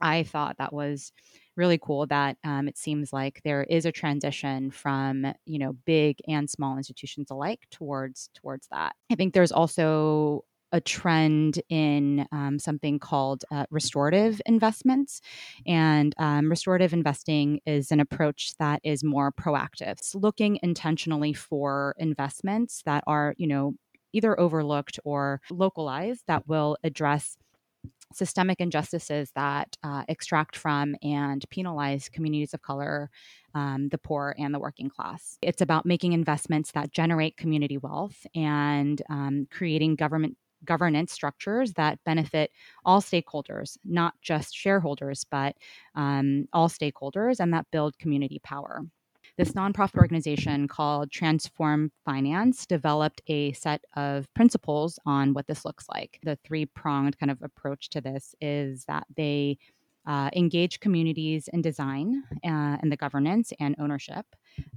i 0.00 0.22
thought 0.22 0.56
that 0.58 0.72
was 0.72 1.12
really 1.58 1.78
cool 1.82 2.06
that 2.06 2.36
um, 2.44 2.68
it 2.68 2.78
seems 2.78 3.12
like 3.12 3.40
there 3.44 3.64
is 3.64 3.84
a 3.84 3.92
transition 3.92 4.70
from 4.70 5.26
you 5.44 5.58
know 5.58 5.74
big 5.84 6.16
and 6.28 6.48
small 6.48 6.76
institutions 6.76 7.30
alike 7.30 7.66
towards 7.70 8.30
towards 8.32 8.68
that. 8.70 8.94
I 9.10 9.16
think 9.16 9.34
there's 9.34 9.52
also 9.52 10.44
a 10.72 10.80
trend 10.80 11.60
in 11.68 12.26
um, 12.30 12.58
something 12.58 12.98
called 12.98 13.44
uh, 13.50 13.64
restorative 13.70 14.40
investments. 14.46 15.20
And 15.66 16.14
um, 16.18 16.50
restorative 16.50 16.92
investing 16.92 17.60
is 17.66 17.90
an 17.90 18.00
approach 18.00 18.52
that 18.58 18.80
is 18.84 19.02
more 19.02 19.32
proactive. 19.32 19.92
It's 19.92 20.14
looking 20.14 20.58
intentionally 20.62 21.32
for 21.32 21.94
investments 21.98 22.82
that 22.84 23.02
are, 23.06 23.34
you 23.38 23.46
know, 23.46 23.74
either 24.12 24.38
overlooked 24.38 24.98
or 25.04 25.40
localized 25.50 26.24
that 26.28 26.46
will 26.46 26.76
address 26.84 27.36
systemic 28.12 28.60
injustices 28.60 29.30
that 29.34 29.76
uh, 29.82 30.04
extract 30.08 30.56
from 30.56 30.96
and 31.02 31.44
penalize 31.50 32.08
communities 32.08 32.54
of 32.54 32.62
color, 32.62 33.10
um, 33.54 33.88
the 33.88 33.98
poor, 33.98 34.34
and 34.38 34.54
the 34.54 34.58
working 34.58 34.88
class. 34.88 35.38
It's 35.42 35.60
about 35.60 35.86
making 35.86 36.12
investments 36.12 36.72
that 36.72 36.92
generate 36.92 37.36
community 37.36 37.78
wealth 37.78 38.26
and 38.34 39.00
um, 39.08 39.46
creating 39.50 39.96
government 39.96 40.36
governance 40.64 41.12
structures 41.12 41.74
that 41.74 42.02
benefit 42.04 42.50
all 42.84 43.00
stakeholders, 43.00 43.78
not 43.84 44.14
just 44.20 44.56
shareholders, 44.56 45.24
but 45.30 45.54
um, 45.94 46.48
all 46.52 46.68
stakeholders, 46.68 47.38
and 47.38 47.52
that 47.54 47.66
build 47.70 47.96
community 47.98 48.40
power 48.42 48.82
this 49.38 49.52
nonprofit 49.52 49.96
organization 49.98 50.66
called 50.66 51.12
Transform 51.12 51.92
Finance 52.04 52.66
developed 52.66 53.22
a 53.28 53.52
set 53.52 53.84
of 53.94 54.26
principles 54.34 54.98
on 55.06 55.32
what 55.32 55.46
this 55.46 55.64
looks 55.64 55.86
like. 55.88 56.18
The 56.24 56.36
three 56.44 56.66
pronged 56.66 57.18
kind 57.18 57.30
of 57.30 57.40
approach 57.40 57.88
to 57.90 58.00
this 58.00 58.34
is 58.40 58.84
that 58.86 59.06
they 59.16 59.56
uh, 60.06 60.28
engage 60.34 60.80
communities 60.80 61.48
in 61.52 61.62
design 61.62 62.24
uh, 62.44 62.78
and 62.82 62.90
the 62.90 62.96
governance 62.96 63.52
and 63.60 63.76
ownership 63.78 64.26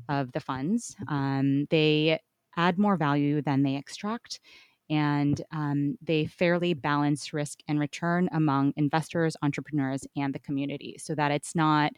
of 0.08 0.32
the 0.32 0.40
funds. 0.40 0.96
Um, 1.08 1.66
they 1.72 2.20
add 2.56 2.78
more 2.78 2.98
value 2.98 3.42
than 3.42 3.64
they 3.64 3.78
extract. 3.78 4.40
And 4.92 5.42
um, 5.52 5.98
they 6.04 6.26
fairly 6.26 6.74
balance 6.74 7.34
risk 7.34 7.62
and 7.68 7.80
return 7.80 8.30
among 8.34 8.74
investors, 8.76 9.38
entrepreneurs, 9.42 10.06
and 10.16 10.36
the 10.36 10.40
community 10.40 10.98
so 11.00 11.16
that 11.16 11.32
it's 11.32 11.56
not 11.56 11.94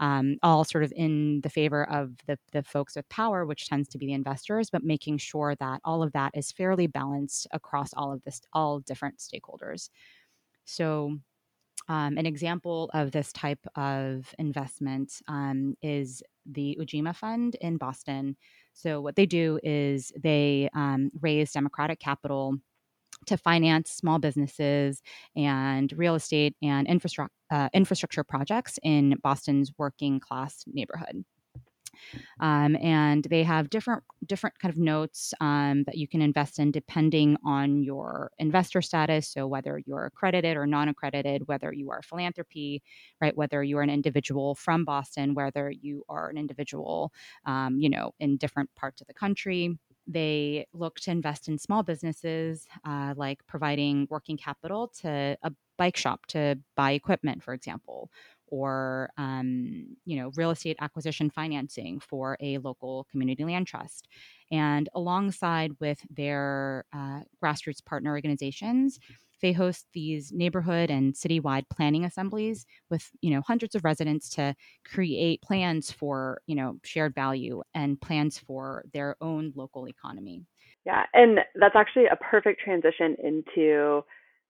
um, 0.00 0.36
all 0.42 0.64
sort 0.64 0.84
of 0.84 0.92
in 0.94 1.40
the 1.42 1.50
favor 1.50 1.88
of 1.90 2.12
the, 2.26 2.38
the 2.52 2.62
folks 2.62 2.96
with 2.96 3.08
power, 3.08 3.44
which 3.44 3.68
tends 3.68 3.88
to 3.88 3.98
be 3.98 4.06
the 4.06 4.12
investors, 4.12 4.70
but 4.70 4.84
making 4.84 5.18
sure 5.18 5.54
that 5.56 5.80
all 5.84 6.02
of 6.02 6.12
that 6.12 6.32
is 6.34 6.52
fairly 6.52 6.86
balanced 6.86 7.46
across 7.52 7.92
all 7.94 8.12
of 8.12 8.22
this, 8.24 8.40
all 8.52 8.80
different 8.80 9.18
stakeholders. 9.18 9.90
So, 10.64 11.18
um, 11.88 12.18
an 12.18 12.26
example 12.26 12.90
of 12.92 13.12
this 13.12 13.32
type 13.32 13.64
of 13.74 14.34
investment 14.38 15.22
um, 15.26 15.74
is 15.80 16.22
the 16.44 16.76
Ujima 16.78 17.16
Fund 17.16 17.56
in 17.62 17.78
Boston. 17.78 18.36
So, 18.74 19.00
what 19.00 19.16
they 19.16 19.26
do 19.26 19.58
is 19.62 20.12
they 20.20 20.68
um, 20.74 21.10
raise 21.20 21.52
democratic 21.52 21.98
capital 21.98 22.58
to 23.28 23.36
finance 23.36 23.90
small 23.90 24.18
businesses 24.18 25.02
and 25.36 25.92
real 25.96 26.14
estate 26.14 26.54
and 26.62 26.86
infrastructure 26.86 27.32
uh, 27.50 27.68
infrastructure 27.72 28.24
projects 28.24 28.78
in 28.82 29.14
Boston's 29.22 29.72
working 29.78 30.20
class 30.20 30.64
neighborhood. 30.66 31.24
Um, 32.40 32.76
and 32.76 33.24
they 33.24 33.42
have 33.42 33.70
different 33.70 34.02
different 34.26 34.58
kind 34.58 34.72
of 34.72 34.78
notes 34.78 35.34
um, 35.40 35.84
that 35.84 35.96
you 35.96 36.06
can 36.06 36.22
invest 36.22 36.58
in 36.58 36.70
depending 36.70 37.36
on 37.44 37.82
your 37.82 38.30
investor 38.38 38.82
status. 38.82 39.28
So 39.28 39.46
whether 39.46 39.80
you're 39.86 40.06
accredited 40.06 40.56
or 40.56 40.66
non-accredited, 40.66 41.48
whether 41.48 41.72
you 41.72 41.90
are 41.90 42.02
philanthropy, 42.02 42.82
right, 43.20 43.36
whether 43.36 43.62
you 43.64 43.78
are 43.78 43.82
an 43.82 43.90
individual 43.90 44.54
from 44.54 44.84
Boston, 44.84 45.34
whether 45.34 45.70
you 45.70 46.04
are 46.08 46.28
an 46.28 46.38
individual, 46.38 47.12
um, 47.46 47.78
you 47.78 47.90
know, 47.90 48.12
in 48.20 48.36
different 48.36 48.70
parts 48.76 49.00
of 49.00 49.06
the 49.06 49.14
country. 49.14 49.78
They 50.08 50.66
look 50.72 50.98
to 51.00 51.10
invest 51.10 51.48
in 51.48 51.58
small 51.58 51.82
businesses, 51.82 52.66
uh, 52.84 53.14
like 53.16 53.46
providing 53.46 54.06
working 54.10 54.38
capital 54.38 54.88
to 55.02 55.36
a 55.42 55.52
bike 55.76 55.96
shop 55.96 56.26
to 56.28 56.58
buy 56.76 56.92
equipment, 56.92 57.42
for 57.42 57.52
example, 57.54 58.10
or 58.46 59.10
um, 59.18 59.96
you 60.06 60.16
know 60.16 60.32
real 60.34 60.50
estate 60.50 60.78
acquisition 60.80 61.30
financing 61.30 62.00
for 62.00 62.38
a 62.40 62.58
local 62.58 63.06
community 63.10 63.44
land 63.44 63.66
trust. 63.66 64.08
And 64.50 64.88
alongside 64.94 65.72
with 65.78 66.00
their 66.10 66.86
uh, 66.92 67.20
grassroots 67.42 67.84
partner 67.84 68.10
organizations 68.12 68.98
they 69.40 69.52
host 69.52 69.86
these 69.92 70.32
neighborhood 70.32 70.90
and 70.90 71.14
citywide 71.14 71.64
planning 71.70 72.04
assemblies 72.04 72.66
with 72.90 73.10
you 73.20 73.30
know 73.30 73.40
hundreds 73.40 73.74
of 73.74 73.84
residents 73.84 74.28
to 74.28 74.54
create 74.84 75.42
plans 75.42 75.90
for 75.90 76.40
you 76.46 76.54
know 76.54 76.78
shared 76.84 77.14
value 77.14 77.62
and 77.74 78.00
plans 78.00 78.38
for 78.38 78.84
their 78.92 79.16
own 79.20 79.52
local 79.54 79.88
economy 79.88 80.44
yeah 80.84 81.04
and 81.14 81.40
that's 81.54 81.76
actually 81.76 82.06
a 82.06 82.16
perfect 82.16 82.60
transition 82.60 83.16
into 83.22 84.02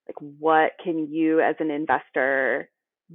like 0.09 0.33
what 0.39 0.73
can 0.83 1.11
you 1.11 1.41
as 1.41 1.55
an 1.61 1.71
investor 1.71 2.69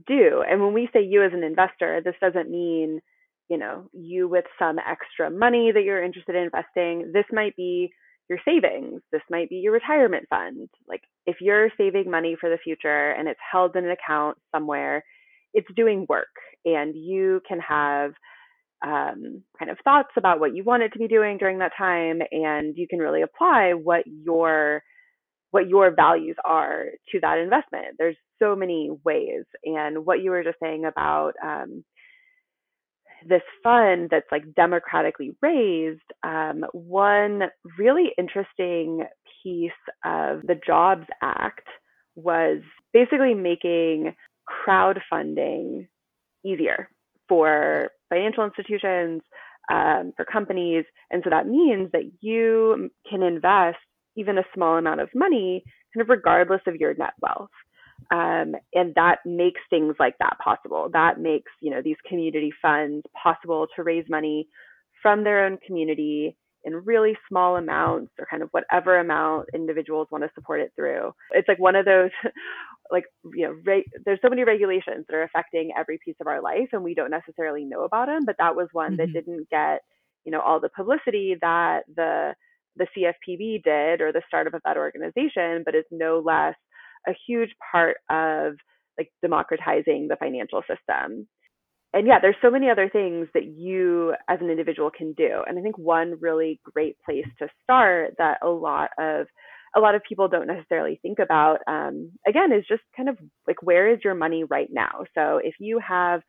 do. 0.08 0.44
And 0.48 0.62
when 0.62 0.74
we 0.74 0.90
say 0.94 1.04
you 1.04 1.24
as 1.24 1.34
an 1.34 1.44
investor, 1.44 2.02
this 2.04 2.16
doesn't 2.22 2.50
mean, 2.50 3.02
you 3.50 3.58
know, 3.58 3.90
you 3.94 4.28
with 4.28 4.46
some 4.58 4.80
extra 4.80 5.30
money 5.30 5.72
that 5.72 5.84
you're 5.84 6.04
interested 6.04 6.36
in 6.36 6.44
investing. 6.44 7.12
This 7.14 7.26
might 7.32 7.56
be 7.56 7.94
your 8.30 8.40
savings. 8.46 9.02
This 9.12 9.22
might 9.30 9.50
be 9.50 9.56
your 9.56 9.74
retirement 9.74 10.26
fund. 10.30 10.70
Like 10.88 11.02
if 11.26 11.38
you're 11.42 11.70
saving 11.78 12.10
money 12.10 12.36
for 12.40 12.50
the 12.50 12.58
future 12.64 13.12
and 13.12 13.28
it's 13.28 13.40
held 13.52 13.76
in 13.76 13.86
an 13.86 13.92
account 13.92 14.38
somewhere, 14.54 15.04
it's 15.54 15.68
doing 15.76 16.06
work 16.10 16.28
and 16.66 16.96
you 16.96 17.42
can 17.48 17.60
have 17.60 18.12
um, 18.86 19.44
kind 19.58 19.72
of 19.72 19.78
thoughts 19.84 20.10
about 20.18 20.40
what 20.40 20.56
you 20.56 20.64
want 20.64 20.84
it 20.84 20.90
to 20.94 21.00
be 21.00 21.08
doing 21.08 21.38
during 21.38 21.60
that 21.60 21.72
time 21.78 22.20
and 22.32 22.76
you 22.78 22.88
can 22.88 23.00
really 23.00 23.22
apply 23.22 23.74
what 23.74 24.04
your 24.06 24.82
what 25.52 25.70
your 25.70 25.94
values 25.96 26.36
are 26.44 26.86
to 27.12 27.20
that 27.22 27.38
investment. 27.38 27.96
There's 28.00 28.18
so 28.42 28.56
many 28.56 28.90
ways. 29.06 29.44
And 29.64 30.04
what 30.04 30.22
you 30.22 30.32
were 30.32 30.44
just 30.44 30.58
saying 30.62 30.86
about 30.86 31.34
um, 31.44 31.84
this 33.28 33.42
fund 33.64 34.10
that's 34.12 34.32
like 34.32 34.54
democratically 34.56 35.36
raised, 35.42 36.02
um, 36.24 36.66
one 36.74 37.44
really 37.78 38.12
interesting 38.18 39.06
piece 39.42 39.72
of 40.06 40.42
the 40.44 40.60
Jobs 40.66 41.06
Act 41.22 41.68
was 42.16 42.60
basically 42.94 43.34
making 43.34 44.14
crowdfunding 44.68 45.88
easier 46.46 46.90
for 47.28 47.90
financial 48.10 48.44
institutions, 48.44 49.22
um, 49.72 50.14
for 50.16 50.26
companies. 50.26 50.86
And 51.12 51.22
so 51.24 51.30
that 51.30 51.48
means 51.48 51.90
that 51.94 52.04
you 52.22 52.90
can 53.10 53.24
invest 53.24 53.78
even 54.16 54.38
a 54.38 54.44
small 54.54 54.78
amount 54.78 55.02
of 55.02 55.10
money 55.16 55.64
kind 55.94 56.02
of 56.02 56.10
regardless 56.10 56.62
of 56.68 56.76
your 56.76 56.94
net 56.96 57.14
wealth. 57.22 57.50
Um, 58.12 58.56
and 58.74 58.94
that 58.96 59.20
makes 59.26 59.62
things 59.70 59.96
like 60.00 60.16
that 60.20 60.38
possible. 60.44 60.89
That 60.92 61.20
makes 61.20 61.52
you 61.62 61.72
know 61.72 61.82
these 61.82 61.98
community 62.08 62.52
funds 62.62 63.06
possible 63.22 63.68
to 63.76 63.84
raise 63.84 64.06
money 64.10 64.48
from 65.02 65.24
their 65.24 65.46
own 65.46 65.58
community 65.66 66.36
in 66.66 66.74
really 66.86 67.16
small 67.28 67.58
amounts 67.58 68.12
or 68.18 68.26
kind 68.30 68.42
of 68.42 68.50
whatever 68.52 69.00
amount 69.00 69.50
individuals 69.54 70.08
want 70.12 70.24
to 70.24 70.30
support 70.34 70.62
it 70.62 70.72
through. 70.76 71.12
It's 71.32 71.48
like 71.48 71.60
one 71.60 71.76
of 71.76 71.86
those 71.86 72.10
like 72.92 73.06
you 73.34 73.46
know 73.46 73.56
re- 73.66 73.86
there's 74.06 74.20
so 74.22 74.30
many 74.30 74.44
regulations 74.44 75.06
that 75.08 75.16
are 75.16 75.24
affecting 75.24 75.72
every 75.78 76.00
piece 76.04 76.16
of 76.22 76.28
our 76.28 76.42
life 76.42 76.70
and 76.72 76.84
we 76.84 76.94
don't 76.94 77.12
necessarily 77.12 77.66
know 77.66 77.84
about 77.84 78.08
them, 78.08 78.22
but 78.26 78.36
that 78.39 78.56
was 78.56 78.68
one 78.72 78.94
mm-hmm. 78.94 78.98
that 78.98 79.13
didn't 79.13 79.50
get 79.50 79.82
you 80.26 80.32
know 80.32 80.42
all 80.42 80.60
the 80.60 80.70
publicity 80.70 81.36
that 81.42 81.82
the 81.96 82.34
the 82.76 82.88
CFPB 82.98 83.63
did 83.63 84.02
or 84.02 84.12
the 84.12 84.24
startup 84.28 84.54
of 84.54 84.62
that 84.66 84.78
organization, 84.78 85.62
but 85.63 85.76
is 85.76 85.86
no 85.92 86.20
less 86.26 86.56
a 87.08 87.13
huge 87.28 87.50
part 87.72 87.98
of 88.10 88.56
like 88.98 89.12
democratizing 89.22 90.08
the 90.08 90.18
financial 90.20 90.62
system. 90.62 91.28
And 91.96 92.08
yeah, 92.08 92.18
there's 92.22 92.36
so 92.42 92.50
many 92.50 92.70
other 92.70 92.89
things 92.89 93.28
that 93.34 93.46
you 93.46 94.13
as 94.28 94.39
an 94.42 94.50
individual 94.50 94.89
can 94.96 95.13
do. 95.13 95.42
And 95.48 95.60
I 95.60 95.62
think 95.62 95.78
one 95.78 96.16
really 96.20 96.60
great 96.74 96.98
place 97.06 97.28
to 97.39 97.48
start 97.63 98.16
that 98.18 98.39
a 98.42 98.50
lot 98.50 98.89
of 99.00 99.28
a 99.76 99.80
lot 99.80 99.96
of 99.96 100.04
people 100.08 100.28
don't 100.28 100.48
necessarily 100.48 101.00
think 101.02 101.20
about 101.20 101.60
um, 101.68 102.12
again 102.28 102.52
is 102.52 102.66
just 102.68 102.84
kind 102.96 103.10
of 103.10 103.18
like 103.48 103.62
where 103.62 103.92
is 103.92 104.00
your 104.04 104.16
money 104.16 104.44
right 104.44 104.70
now 104.72 105.04
so 105.16 105.39
if 105.44 105.56
you 105.60 105.80
have 105.80 106.22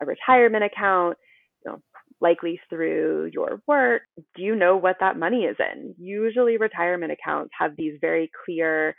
a 0.00 0.06
retirement 0.06 0.64
account 0.64 1.16
you 1.64 1.70
know 1.70 1.78
likely 2.20 2.60
through 2.68 3.30
your 3.32 3.62
work 3.66 4.02
do 4.34 4.42
you 4.42 4.54
know 4.56 4.76
what 4.76 4.96
that 5.00 5.18
money 5.18 5.42
is 5.44 5.56
in 5.60 5.94
usually 5.98 6.56
retirement 6.56 7.12
accounts 7.12 7.50
have 7.58 7.72
these 7.76 7.94
very 8.00 8.30
clear 8.44 8.94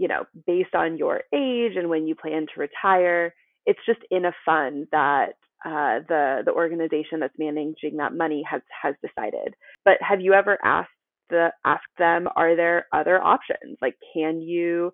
you 0.00 0.08
know, 0.08 0.24
based 0.46 0.74
on 0.74 0.96
your 0.96 1.18
age 1.34 1.76
and 1.76 1.90
when 1.90 2.06
you 2.06 2.14
plan 2.14 2.46
to 2.46 2.60
retire. 2.60 3.34
It's 3.66 3.78
just 3.84 4.00
in 4.10 4.24
a 4.24 4.32
fund 4.46 4.86
that 4.92 5.34
uh, 5.66 6.00
the 6.08 6.40
the 6.46 6.52
organization 6.52 7.20
that's 7.20 7.38
managing 7.38 7.98
that 7.98 8.14
money 8.14 8.42
has 8.50 8.62
has 8.82 8.94
decided. 9.06 9.54
But 9.84 9.98
have 10.00 10.22
you 10.22 10.32
ever 10.32 10.56
asked 10.64 10.88
the 11.28 11.50
asked 11.66 11.82
them, 11.98 12.28
are 12.34 12.56
there 12.56 12.86
other 12.94 13.22
options? 13.22 13.76
Like, 13.82 13.94
can 14.14 14.40
you 14.40 14.90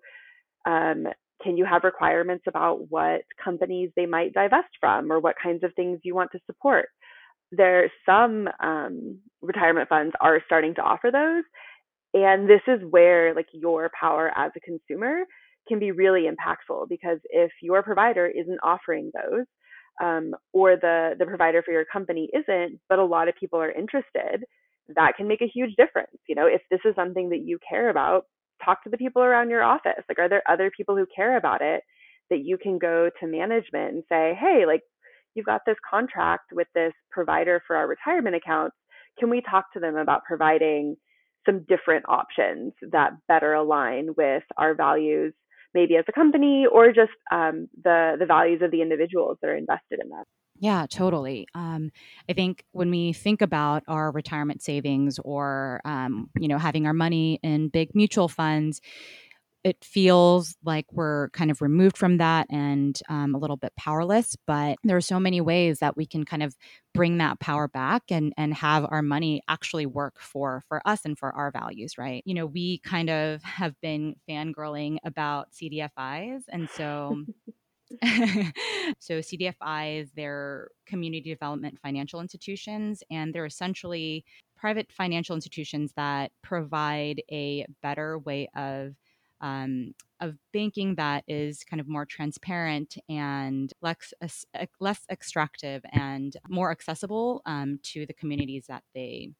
um, 0.65 1.07
can 1.41 1.55
you 1.55 1.63
have 1.63 1.85
requirements 1.85 2.43
about 2.45 2.89
what 2.89 3.21
companies 3.41 3.91
they 3.95 4.05
might 4.05 4.33
divest 4.33 4.73
from 4.81 5.09
or 5.09 5.21
what 5.21 5.35
kinds 5.41 5.63
of 5.63 5.71
things 5.75 6.01
you 6.03 6.15
want 6.15 6.31
to 6.33 6.39
support? 6.45 6.89
There, 7.53 7.89
some 8.05 8.49
um, 8.61 9.19
retirement 9.41 9.87
funds 9.87 10.13
are 10.19 10.41
starting 10.45 10.75
to 10.75 10.81
offer 10.81 11.11
those, 11.13 11.45
and 12.13 12.49
this 12.49 12.61
is 12.67 12.79
where 12.89 13.33
like 13.35 13.47
your 13.53 13.89
power 13.99 14.31
as 14.35 14.51
a 14.55 14.59
consumer 14.59 15.23
can 15.67 15.79
be 15.79 15.91
really 15.91 16.27
impactful 16.27 16.87
because 16.89 17.19
if 17.29 17.51
your 17.61 17.83
provider 17.83 18.25
isn't 18.25 18.59
offering 18.63 19.11
those 19.13 19.45
um, 20.01 20.33
or 20.53 20.75
the 20.75 21.15
the 21.19 21.25
provider 21.25 21.61
for 21.61 21.71
your 21.71 21.85
company 21.85 22.29
isn't 22.33 22.79
but 22.89 22.99
a 22.99 23.05
lot 23.05 23.27
of 23.27 23.35
people 23.39 23.59
are 23.59 23.71
interested 23.71 24.43
that 24.95 25.13
can 25.17 25.27
make 25.27 25.41
a 25.41 25.51
huge 25.53 25.75
difference. 25.75 26.17
You 26.27 26.35
know 26.35 26.47
if 26.47 26.61
this 26.71 26.79
is 26.85 26.95
something 26.95 27.29
that 27.29 27.43
you 27.43 27.59
care 27.67 27.89
about 27.89 28.25
talk 28.63 28.83
to 28.83 28.89
the 28.89 28.97
people 28.97 29.21
around 29.21 29.49
your 29.49 29.63
office. 29.63 30.03
Like 30.07 30.19
are 30.19 30.29
there 30.29 30.43
other 30.49 30.71
people 30.75 30.95
who 30.95 31.05
care 31.13 31.37
about 31.37 31.61
it 31.61 31.83
that 32.29 32.43
you 32.43 32.57
can 32.57 32.77
go 32.77 33.09
to 33.19 33.27
management 33.27 33.93
and 33.93 34.03
say 34.09 34.37
hey 34.39 34.63
like 34.65 34.81
you've 35.35 35.45
got 35.45 35.61
this 35.65 35.77
contract 35.89 36.51
with 36.51 36.67
this 36.73 36.93
provider 37.11 37.61
for 37.67 37.75
our 37.75 37.87
retirement 37.87 38.35
accounts. 38.35 38.75
Can 39.19 39.29
we 39.29 39.41
talk 39.41 39.65
to 39.73 39.79
them 39.79 39.95
about 39.95 40.23
providing 40.25 40.95
some 41.47 41.65
different 41.67 42.05
options 42.07 42.73
that 42.91 43.13
better 43.27 43.53
align 43.53 44.09
with 44.15 44.43
our 44.57 44.75
values, 44.75 45.33
maybe 45.73 45.95
as 45.95 46.05
a 46.07 46.11
company 46.11 46.65
or 46.71 46.87
just 46.91 47.11
um, 47.31 47.67
the 47.83 48.15
the 48.19 48.25
values 48.27 48.61
of 48.61 48.69
the 48.71 48.81
individuals 48.81 49.37
that 49.41 49.49
are 49.49 49.55
invested 49.55 49.99
in 50.03 50.09
that. 50.09 50.25
Yeah, 50.59 50.87
totally. 50.89 51.47
Um, 51.53 51.91
I 52.27 52.33
think 52.33 52.65
when 52.71 52.89
we 52.89 53.13
think 53.13 53.43
about 53.43 53.83
our 53.87 54.11
retirement 54.11 54.63
savings 54.63 55.19
or 55.23 55.81
um, 55.85 56.29
you 56.39 56.47
know 56.47 56.57
having 56.57 56.85
our 56.85 56.93
money 56.93 57.39
in 57.43 57.69
big 57.69 57.93
mutual 57.95 58.27
funds, 58.27 58.81
it 59.67 59.83
feels 59.83 60.55
like 60.63 60.85
we're 60.93 61.29
kind 61.31 61.51
of 61.51 61.61
removed 61.61 61.97
from 61.97 62.17
that 62.17 62.47
and 62.49 63.01
um, 63.09 63.35
a 63.35 63.37
little 63.37 63.57
bit 63.57 63.73
powerless 63.75 64.37
but 64.47 64.77
there 64.85 64.95
are 64.95 65.01
so 65.01 65.19
many 65.19 65.41
ways 65.41 65.79
that 65.79 65.97
we 65.97 66.05
can 66.05 66.23
kind 66.23 66.41
of 66.41 66.55
bring 66.93 67.17
that 67.17 67.39
power 67.41 67.67
back 67.67 68.03
and 68.09 68.33
and 68.37 68.53
have 68.53 68.85
our 68.89 69.01
money 69.01 69.41
actually 69.49 69.85
work 69.85 70.19
for 70.19 70.63
for 70.69 70.81
us 70.87 71.01
and 71.03 71.19
for 71.19 71.35
our 71.35 71.51
values 71.51 71.97
right? 71.97 72.23
You 72.25 72.33
know 72.33 72.45
we 72.45 72.79
kind 72.79 73.09
of 73.09 73.43
have 73.43 73.79
been 73.81 74.15
fangirling 74.29 74.97
about 75.03 75.51
cdfis 75.51 76.43
and 76.49 76.69
so 76.69 77.23
so 78.99 79.19
cdfis 79.19 80.09
they're 80.15 80.69
community 80.85 81.29
development 81.29 81.77
financial 81.81 82.19
institutions 82.19 83.01
and 83.09 83.33
they're 83.33 83.45
essentially 83.45 84.25
private 84.57 84.91
financial 84.91 85.35
institutions 85.35 85.93
that 85.95 86.31
provide 86.41 87.21
a 87.31 87.65
better 87.81 88.17
way 88.19 88.49
of 88.55 88.93
um, 89.41 89.93
of 90.19 90.35
banking 90.51 90.95
that 90.95 91.23
is 91.27 91.63
kind 91.63 91.79
of 91.79 91.87
more 91.87 92.05
transparent 92.05 92.97
and 93.09 93.71
less 93.81 94.13
less 94.79 95.05
extractive 95.11 95.83
and 95.91 96.37
more 96.49 96.71
accessible 96.71 97.41
um, 97.45 97.79
to 97.83 98.05
the 98.05 98.13
communities 98.13 98.65
that 98.67 98.83
they 98.93 99.31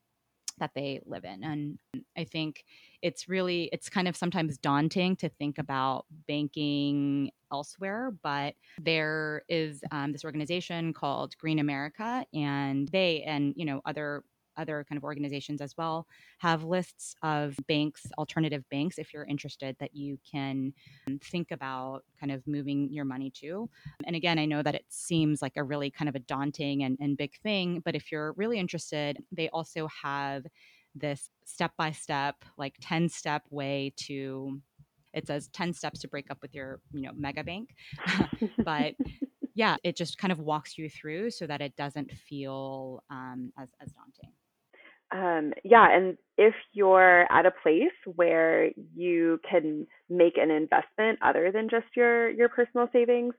that 0.60 0.72
they 0.76 1.00
live 1.06 1.24
in. 1.24 1.44
And 1.44 1.80
i 2.18 2.24
think 2.24 2.64
it's 3.02 3.30
really 3.30 3.70
it's 3.72 3.90
kind 3.90 4.08
of 4.08 4.16
sometimes 4.16 4.58
daunting 4.58 5.16
to 5.16 5.30
think 5.30 5.58
about 5.58 6.06
banking 6.28 7.32
elsewhere 7.52 8.12
but 8.24 8.56
there 8.82 9.44
is 9.48 9.82
um, 9.92 10.12
this 10.12 10.26
organization 10.26 10.92
called 10.94 11.38
green 11.38 11.60
america 11.60 12.26
and 12.34 12.90
they 12.90 13.22
and 13.24 13.54
you 13.56 13.66
know 13.66 13.82
other 13.86 14.24
other 14.58 14.86
kind 14.88 14.98
of 14.98 15.04
organizations 15.04 15.62
as 15.62 15.76
well 15.78 16.08
have 16.40 16.64
lists 16.64 17.16
of 17.24 17.56
banks, 17.68 18.06
alternative 18.18 18.64
banks, 18.70 18.98
if 18.98 19.14
you're 19.14 19.26
interested, 19.26 19.76
that 19.80 19.96
you 19.96 20.18
can 20.30 20.74
um, 21.08 21.20
think 21.24 21.52
about 21.52 22.04
kind 22.20 22.32
of 22.32 22.46
moving 22.48 22.90
your 22.92 23.06
money 23.06 23.32
to. 23.42 23.70
And 24.06 24.16
again, 24.16 24.40
I 24.40 24.46
know 24.46 24.62
that 24.62 24.76
it 24.76 24.86
seems 24.90 25.42
like 25.42 25.58
a 25.58 25.64
really 25.64 25.90
kind 25.92 26.10
of 26.10 26.16
a 26.16 26.20
daunting 26.20 26.84
and, 26.84 26.98
and 27.00 27.18
big 27.18 27.36
thing, 27.42 27.82
but 27.84 27.96
if 27.96 28.12
you're 28.12 28.34
really 28.34 28.60
interested, 28.60 29.24
they 29.32 29.50
also 29.50 29.88
have 30.04 30.46
this 30.96 31.30
step 31.46 31.72
by 31.78 31.92
step, 31.92 32.36
like 32.58 32.76
10 32.82 33.10
step 33.10 33.44
way 33.50 33.94
to 33.98 34.62
it 35.14 35.26
says 35.26 35.50
10 35.54 35.74
steps 35.74 36.00
to 36.00 36.08
break 36.08 36.30
up 36.30 36.38
with 36.42 36.54
your 36.54 36.80
you 36.94 37.02
know 37.02 37.12
mega 37.16 37.44
bank 37.44 37.70
but 38.64 38.94
yeah 39.56 39.76
it 39.84 39.96
just 39.96 40.18
kind 40.18 40.32
of 40.32 40.40
walks 40.40 40.78
you 40.78 40.90
through 40.90 41.32
so 41.32 41.48
that 41.48 41.62
it 41.62 41.76
doesn't 41.76 42.12
feel 42.12 43.04
um, 43.10 43.52
as, 43.58 43.70
as 43.82 43.92
daunting 43.92 44.32
um, 45.18 45.54
yeah, 45.64 45.88
and 45.96 46.18
if 46.38 46.54
you're 46.74 47.32
at 47.32 47.46
a 47.46 47.52
place 47.64 47.98
where 48.16 48.70
you 48.96 49.40
can 49.50 49.88
make 50.10 50.38
an 50.38 50.52
investment 50.52 51.20
other 51.24 51.52
than 51.52 51.70
just 51.70 51.88
your 51.96 52.30
your 52.30 52.50
personal 52.50 52.88
savings, 52.94 53.34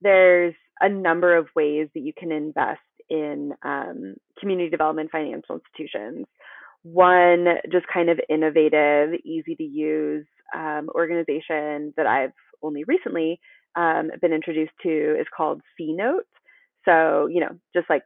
there's 0.00 0.54
a 0.80 0.88
number 0.88 1.36
of 1.36 1.46
ways 1.54 1.88
that 1.94 2.00
you 2.00 2.12
can 2.18 2.32
invest 2.32 2.80
in 3.08 3.52
um, 3.64 4.14
community 4.38 4.70
development 4.70 5.10
financial 5.12 5.60
institutions. 5.60 6.26
One 6.82 7.46
just 7.70 7.86
kind 7.92 8.08
of 8.08 8.18
innovative, 8.28 9.10
easy 9.24 9.54
to 9.54 9.62
use 9.62 10.26
um, 10.56 10.88
organization 10.94 11.92
that 11.96 12.06
I've 12.06 12.32
only 12.62 12.84
recently 12.84 13.38
um, 13.76 14.10
been 14.20 14.32
introduced 14.32 14.72
to 14.82 15.20
is 15.20 15.26
called 15.36 15.60
CNote. 15.78 16.26
So, 16.84 17.26
you 17.26 17.40
know, 17.40 17.56
just 17.74 17.90
like 17.90 18.02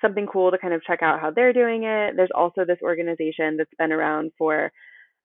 something 0.00 0.26
cool 0.26 0.50
to 0.50 0.58
kind 0.58 0.74
of 0.74 0.82
check 0.84 1.02
out 1.02 1.20
how 1.20 1.30
they're 1.30 1.52
doing 1.52 1.84
it. 1.84 2.14
There's 2.16 2.30
also 2.34 2.64
this 2.64 2.78
organization 2.82 3.56
that's 3.56 3.74
been 3.78 3.92
around 3.92 4.32
for 4.38 4.72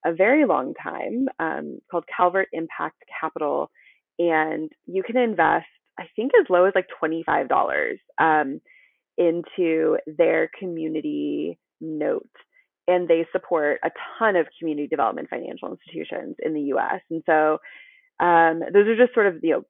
a 0.05 0.13
very 0.13 0.45
long 0.45 0.73
time 0.81 1.27
um, 1.39 1.79
called 1.89 2.05
Calvert 2.15 2.47
Impact 2.53 2.97
Capital. 3.19 3.71
And 4.19 4.71
you 4.85 5.03
can 5.03 5.17
invest, 5.17 5.65
I 5.99 6.03
think, 6.15 6.31
as 6.39 6.47
low 6.49 6.65
as 6.65 6.73
like 6.75 6.87
$25 7.03 7.97
um, 8.19 8.61
into 9.17 9.97
their 10.05 10.49
community 10.57 11.57
note. 11.81 12.29
And 12.87 13.07
they 13.07 13.25
support 13.31 13.79
a 13.83 13.89
ton 14.19 14.35
of 14.35 14.45
community 14.59 14.87
development 14.87 15.29
financial 15.29 15.71
institutions 15.71 16.35
in 16.43 16.53
the 16.53 16.73
US. 16.75 17.01
And 17.09 17.23
so 17.25 17.57
um, 18.19 18.61
those 18.71 18.87
are 18.87 18.95
just 18.95 19.13
sort 19.13 19.27
of, 19.27 19.37
you 19.41 19.65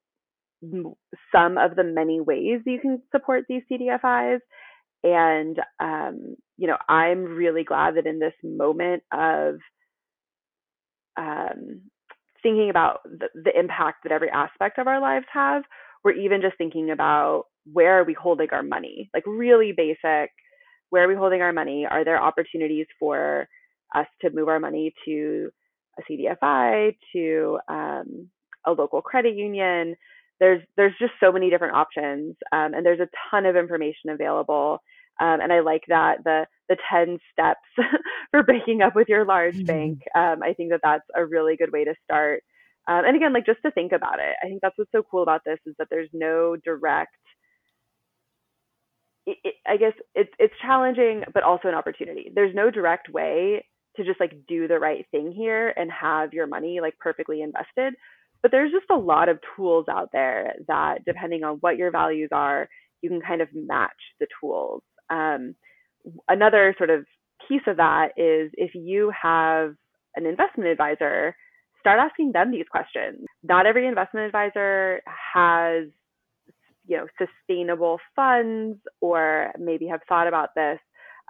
know, 0.62 0.98
some 1.32 1.58
of 1.58 1.76
the 1.76 1.84
many 1.84 2.20
ways 2.22 2.62
you 2.66 2.80
can 2.80 3.02
support 3.12 3.46
these 3.48 3.62
CDFIs. 3.72 4.40
And, 5.06 5.60
um, 5.80 6.36
you 6.58 6.68
know, 6.68 6.78
I'm 6.90 7.24
really 7.24 7.64
glad 7.64 7.96
that 7.96 8.08
in 8.08 8.20
this 8.20 8.34
moment 8.44 9.04
of 9.14 9.56
um, 11.18 11.82
thinking 12.44 12.70
about 12.70 13.00
the, 13.04 13.28
the 13.36 13.58
impact 13.58 14.00
that 14.04 14.12
every 14.12 14.30
aspect 14.30 14.78
of 14.80 14.88
our 14.88 15.00
lives 15.00 15.26
have, 15.32 15.64
we're 16.04 16.14
even 16.14 16.42
just 16.42 16.58
thinking 16.58 16.92
about 16.92 17.46
where 17.72 18.00
are 18.00 18.04
we 18.04 18.14
holding 18.14 18.48
our 18.52 18.64
money? 18.64 19.10
Like, 19.14 19.24
really 19.26 19.74
basic 19.76 20.32
where 20.92 21.04
are 21.04 21.08
we 21.08 21.16
holding 21.16 21.42
our 21.42 21.52
money? 21.52 21.86
Are 21.90 22.06
there 22.06 22.22
opportunities 22.22 22.86
for 23.00 23.48
us 23.96 24.06
to 24.22 24.30
move 24.30 24.48
our 24.48 24.60
money 24.60 24.94
to 25.06 25.50
a 25.98 26.12
CDFI 26.12 26.96
to 27.14 27.60
um, 27.68 28.30
a 28.66 28.72
local 28.72 29.02
credit 29.02 29.36
union. 29.36 29.96
There's 30.40 30.62
there's 30.76 30.94
just 31.00 31.14
so 31.20 31.32
many 31.32 31.50
different 31.50 31.76
options, 31.76 32.36
um, 32.52 32.74
and 32.74 32.86
there's 32.86 33.00
a 33.00 33.10
ton 33.32 33.46
of 33.46 33.56
information 33.56 34.10
available. 34.10 34.80
Um, 35.22 35.40
and 35.42 35.54
I 35.54 35.62
like 35.62 35.84
that 35.88 36.24
the 36.24 36.46
the 36.68 36.78
10 36.92 37.20
steps 37.32 37.60
for 38.32 38.44
breaking 38.44 38.82
up 38.82 38.96
with 38.96 39.08
your 39.08 39.24
large 39.24 39.56
mm-hmm. 39.56 39.66
bank. 39.66 40.00
Um, 40.16 40.42
I 40.42 40.54
think 40.54 40.72
that 40.72 40.80
that's 40.84 41.06
a 41.16 41.24
really 41.24 41.56
good 41.56 41.72
way 41.72 41.84
to 41.84 41.94
start. 42.04 42.42
Um, 42.88 43.04
and 43.06 43.16
again, 43.16 43.34
like 43.34 43.46
just 43.46 43.62
to 43.64 43.72
think 43.72 43.92
about 43.92 44.20
it, 44.20 44.36
I 44.44 44.48
think 44.48 44.62
that's 44.62 44.78
what's 44.78 44.92
so 44.92 45.04
cool 45.10 45.24
about 45.24 45.42
this 45.46 45.60
is 45.66 45.76
that 45.78 45.88
there's 45.90 46.10
no 46.14 46.56
direct. 46.64 47.16
It, 49.28 49.38
it, 49.44 49.56
I 49.68 49.78
guess 49.78 49.94
it's 50.14 50.32
it's 50.38 50.54
challenging, 50.62 51.24
but 51.34 51.44
also 51.44 51.68
an 51.68 51.76
opportunity. 51.76 52.32
There's 52.34 52.54
no 52.54 52.70
direct 52.70 53.10
way 53.10 53.66
to 53.96 54.04
just 54.04 54.20
like 54.20 54.34
do 54.48 54.68
the 54.68 54.80
right 54.80 55.06
thing 55.12 55.32
here 55.32 55.74
and 55.78 55.90
have 55.92 56.34
your 56.34 56.48
money 56.48 56.80
like 56.82 56.98
perfectly 57.00 57.42
invested. 57.42 57.94
But 58.42 58.52
there's 58.52 58.72
just 58.72 58.86
a 58.92 58.96
lot 58.96 59.30
of 59.30 59.40
tools 59.56 59.86
out 59.90 60.10
there 60.14 60.54
that, 60.68 61.04
depending 61.06 61.44
on 61.44 61.56
what 61.62 61.78
your 61.78 61.90
values 61.90 62.30
are, 62.32 62.70
you 63.02 63.10
can 63.10 63.22
kind 63.22 63.42
of 63.42 63.48
match 63.54 63.92
the 64.20 64.28
tools. 64.40 64.84
Um, 65.10 65.56
another 66.28 66.76
sort 66.78 66.90
of 66.90 67.06
piece 67.48 67.62
of 67.68 67.78
that 67.78 68.10
is 68.18 68.52
if 68.54 68.72
you 68.74 69.12
have 69.22 69.76
an 70.16 70.26
investment 70.26 70.70
advisor, 70.70 71.36
start 71.80 72.00
asking 72.00 72.32
them 72.32 72.52
these 72.52 72.66
questions. 72.70 73.26
Not 73.44 73.66
every 73.66 73.88
investment 73.88 74.26
advisor 74.26 75.02
has 75.34 75.86
you 76.88 76.98
know 76.98 77.08
sustainable 77.18 78.00
funds 78.16 78.78
or 79.02 79.52
maybe 79.58 79.88
have 79.88 80.02
thought 80.08 80.28
about 80.28 80.50
this 80.56 80.80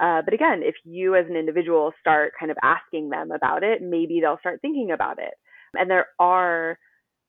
uh, 0.02 0.22
but 0.24 0.34
again, 0.34 0.62
if 0.64 0.76
you 0.84 1.16
as 1.16 1.26
an 1.30 1.38
individual 1.38 1.94
start 2.00 2.34
kind 2.40 2.52
of 2.52 2.58
asking 2.62 3.10
them 3.10 3.32
about 3.32 3.64
it, 3.64 3.82
maybe 3.82 4.20
they'll 4.20 4.40
start 4.40 4.60
thinking 4.62 4.92
about 4.92 5.20
it. 5.20 5.34
And 5.74 5.90
there 5.90 6.08
are 6.20 6.78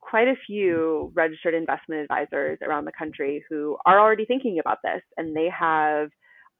quite 0.00 0.28
a 0.28 0.34
few 0.46 1.12
registered 1.14 1.54
investment 1.54 2.02
advisors 2.02 2.58
around 2.66 2.84
the 2.84 2.92
country 2.96 3.44
who 3.48 3.76
are 3.86 4.00
already 4.00 4.24
thinking 4.24 4.58
about 4.60 4.78
this 4.82 5.02
and 5.16 5.34
they 5.34 5.48
have 5.48 6.10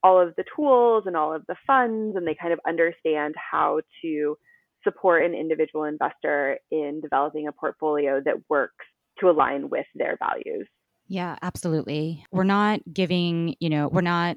all 0.06 0.20
of 0.20 0.36
the 0.36 0.44
tools 0.54 1.02
and 1.06 1.16
all 1.16 1.34
of 1.34 1.44
the 1.48 1.56
funds 1.66 2.14
and 2.16 2.24
they 2.24 2.36
kind 2.40 2.52
of 2.52 2.60
understand 2.66 3.34
how 3.50 3.80
to 4.02 4.38
support 4.84 5.24
an 5.24 5.34
individual 5.34 5.82
investor 5.82 6.58
in 6.70 7.00
developing 7.00 7.48
a 7.48 7.52
portfolio 7.52 8.20
that 8.24 8.36
works 8.48 8.84
to 9.18 9.28
align 9.28 9.68
with 9.68 9.86
their 9.96 10.16
values. 10.20 10.68
Yeah, 11.08 11.36
absolutely. 11.42 12.24
We're 12.30 12.44
not 12.44 12.80
giving, 12.92 13.56
you 13.58 13.68
know, 13.68 13.88
we're 13.88 14.00
not 14.00 14.36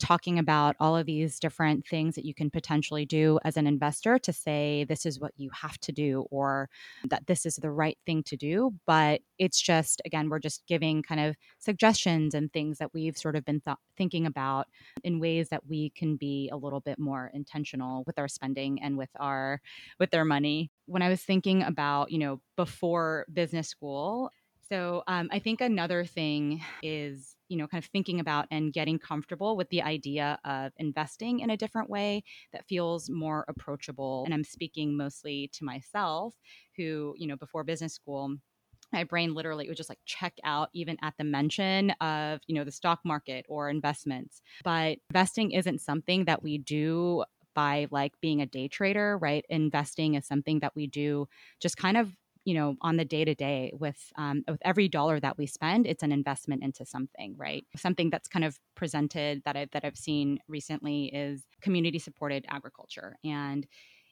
talking 0.00 0.38
about 0.38 0.74
all 0.80 0.96
of 0.96 1.06
these 1.06 1.38
different 1.38 1.86
things 1.86 2.14
that 2.14 2.24
you 2.24 2.34
can 2.34 2.50
potentially 2.50 3.06
do 3.06 3.38
as 3.44 3.56
an 3.56 3.66
investor 3.66 4.18
to 4.18 4.32
say 4.32 4.84
this 4.84 5.06
is 5.06 5.20
what 5.20 5.32
you 5.36 5.50
have 5.52 5.78
to 5.78 5.92
do 5.92 6.26
or 6.30 6.68
that 7.08 7.26
this 7.26 7.46
is 7.46 7.56
the 7.56 7.70
right 7.70 7.98
thing 8.06 8.22
to 8.24 8.36
do. 8.36 8.72
But 8.86 9.20
it's 9.38 9.60
just, 9.60 10.02
again, 10.04 10.28
we're 10.28 10.38
just 10.38 10.66
giving 10.66 11.02
kind 11.02 11.20
of 11.20 11.36
suggestions 11.58 12.34
and 12.34 12.52
things 12.52 12.78
that 12.78 12.92
we've 12.92 13.16
sort 13.16 13.36
of 13.36 13.44
been 13.44 13.60
th- 13.60 13.76
thinking 13.96 14.26
about 14.26 14.66
in 15.04 15.20
ways 15.20 15.50
that 15.50 15.66
we 15.66 15.90
can 15.90 16.16
be 16.16 16.48
a 16.52 16.56
little 16.56 16.80
bit 16.80 16.98
more 16.98 17.30
intentional 17.32 18.02
with 18.06 18.18
our 18.18 18.28
spending 18.28 18.82
and 18.82 18.96
with 18.96 19.10
our 19.20 19.60
with 19.98 20.10
their 20.10 20.24
money. 20.24 20.70
When 20.86 21.02
I 21.02 21.08
was 21.08 21.22
thinking 21.22 21.62
about, 21.62 22.10
you 22.10 22.18
know, 22.18 22.40
before 22.56 23.26
business 23.32 23.68
school, 23.68 24.30
so 24.68 25.02
um, 25.08 25.28
I 25.32 25.40
think 25.40 25.60
another 25.60 26.04
thing 26.04 26.62
is, 26.82 27.36
you 27.50 27.56
know, 27.56 27.66
kind 27.66 27.82
of 27.82 27.90
thinking 27.90 28.20
about 28.20 28.46
and 28.50 28.72
getting 28.72 28.98
comfortable 28.98 29.56
with 29.56 29.68
the 29.70 29.82
idea 29.82 30.38
of 30.44 30.72
investing 30.78 31.40
in 31.40 31.50
a 31.50 31.56
different 31.56 31.90
way 31.90 32.22
that 32.52 32.66
feels 32.68 33.10
more 33.10 33.44
approachable. 33.48 34.22
And 34.24 34.32
I'm 34.32 34.44
speaking 34.44 34.96
mostly 34.96 35.50
to 35.54 35.64
myself, 35.64 36.34
who, 36.76 37.14
you 37.18 37.26
know, 37.26 37.36
before 37.36 37.64
business 37.64 37.92
school, 37.92 38.36
my 38.92 39.04
brain 39.04 39.34
literally 39.34 39.68
would 39.68 39.76
just 39.76 39.88
like 39.88 39.98
check 40.04 40.34
out 40.44 40.68
even 40.72 40.96
at 41.02 41.14
the 41.18 41.24
mention 41.24 41.90
of 42.00 42.40
you 42.46 42.54
know 42.54 42.64
the 42.64 42.72
stock 42.72 43.00
market 43.04 43.46
or 43.48 43.68
investments 43.68 44.42
but 44.64 44.98
investing 45.10 45.52
isn't 45.52 45.80
something 45.80 46.24
that 46.24 46.42
we 46.42 46.58
do 46.58 47.22
by 47.54 47.86
like 47.90 48.14
being 48.20 48.40
a 48.40 48.46
day 48.46 48.66
trader 48.66 49.16
right 49.18 49.44
investing 49.48 50.14
is 50.14 50.26
something 50.26 50.58
that 50.60 50.74
we 50.74 50.88
do 50.88 51.28
just 51.60 51.76
kind 51.76 51.96
of 51.96 52.16
you 52.50 52.56
know 52.58 52.74
on 52.82 52.96
the 52.96 53.04
day 53.04 53.24
to 53.24 53.34
day 53.34 53.72
with 53.78 54.00
um, 54.16 54.42
with 54.48 54.60
every 54.64 54.88
dollar 54.88 55.20
that 55.20 55.38
we 55.38 55.46
spend 55.46 55.86
it's 55.86 56.02
an 56.02 56.12
investment 56.12 56.62
into 56.64 56.84
something 56.84 57.34
right? 57.38 57.64
Something 57.76 58.10
that's 58.10 58.28
kind 58.28 58.44
of 58.44 58.58
presented 58.74 59.42
that 59.44 59.56
I've 59.56 59.70
that 59.70 59.84
I've 59.84 59.96
seen 59.96 60.38
recently 60.48 61.06
is 61.14 61.44
community 61.60 61.98
supported 61.98 62.44
agriculture 62.48 63.16
and 63.24 63.66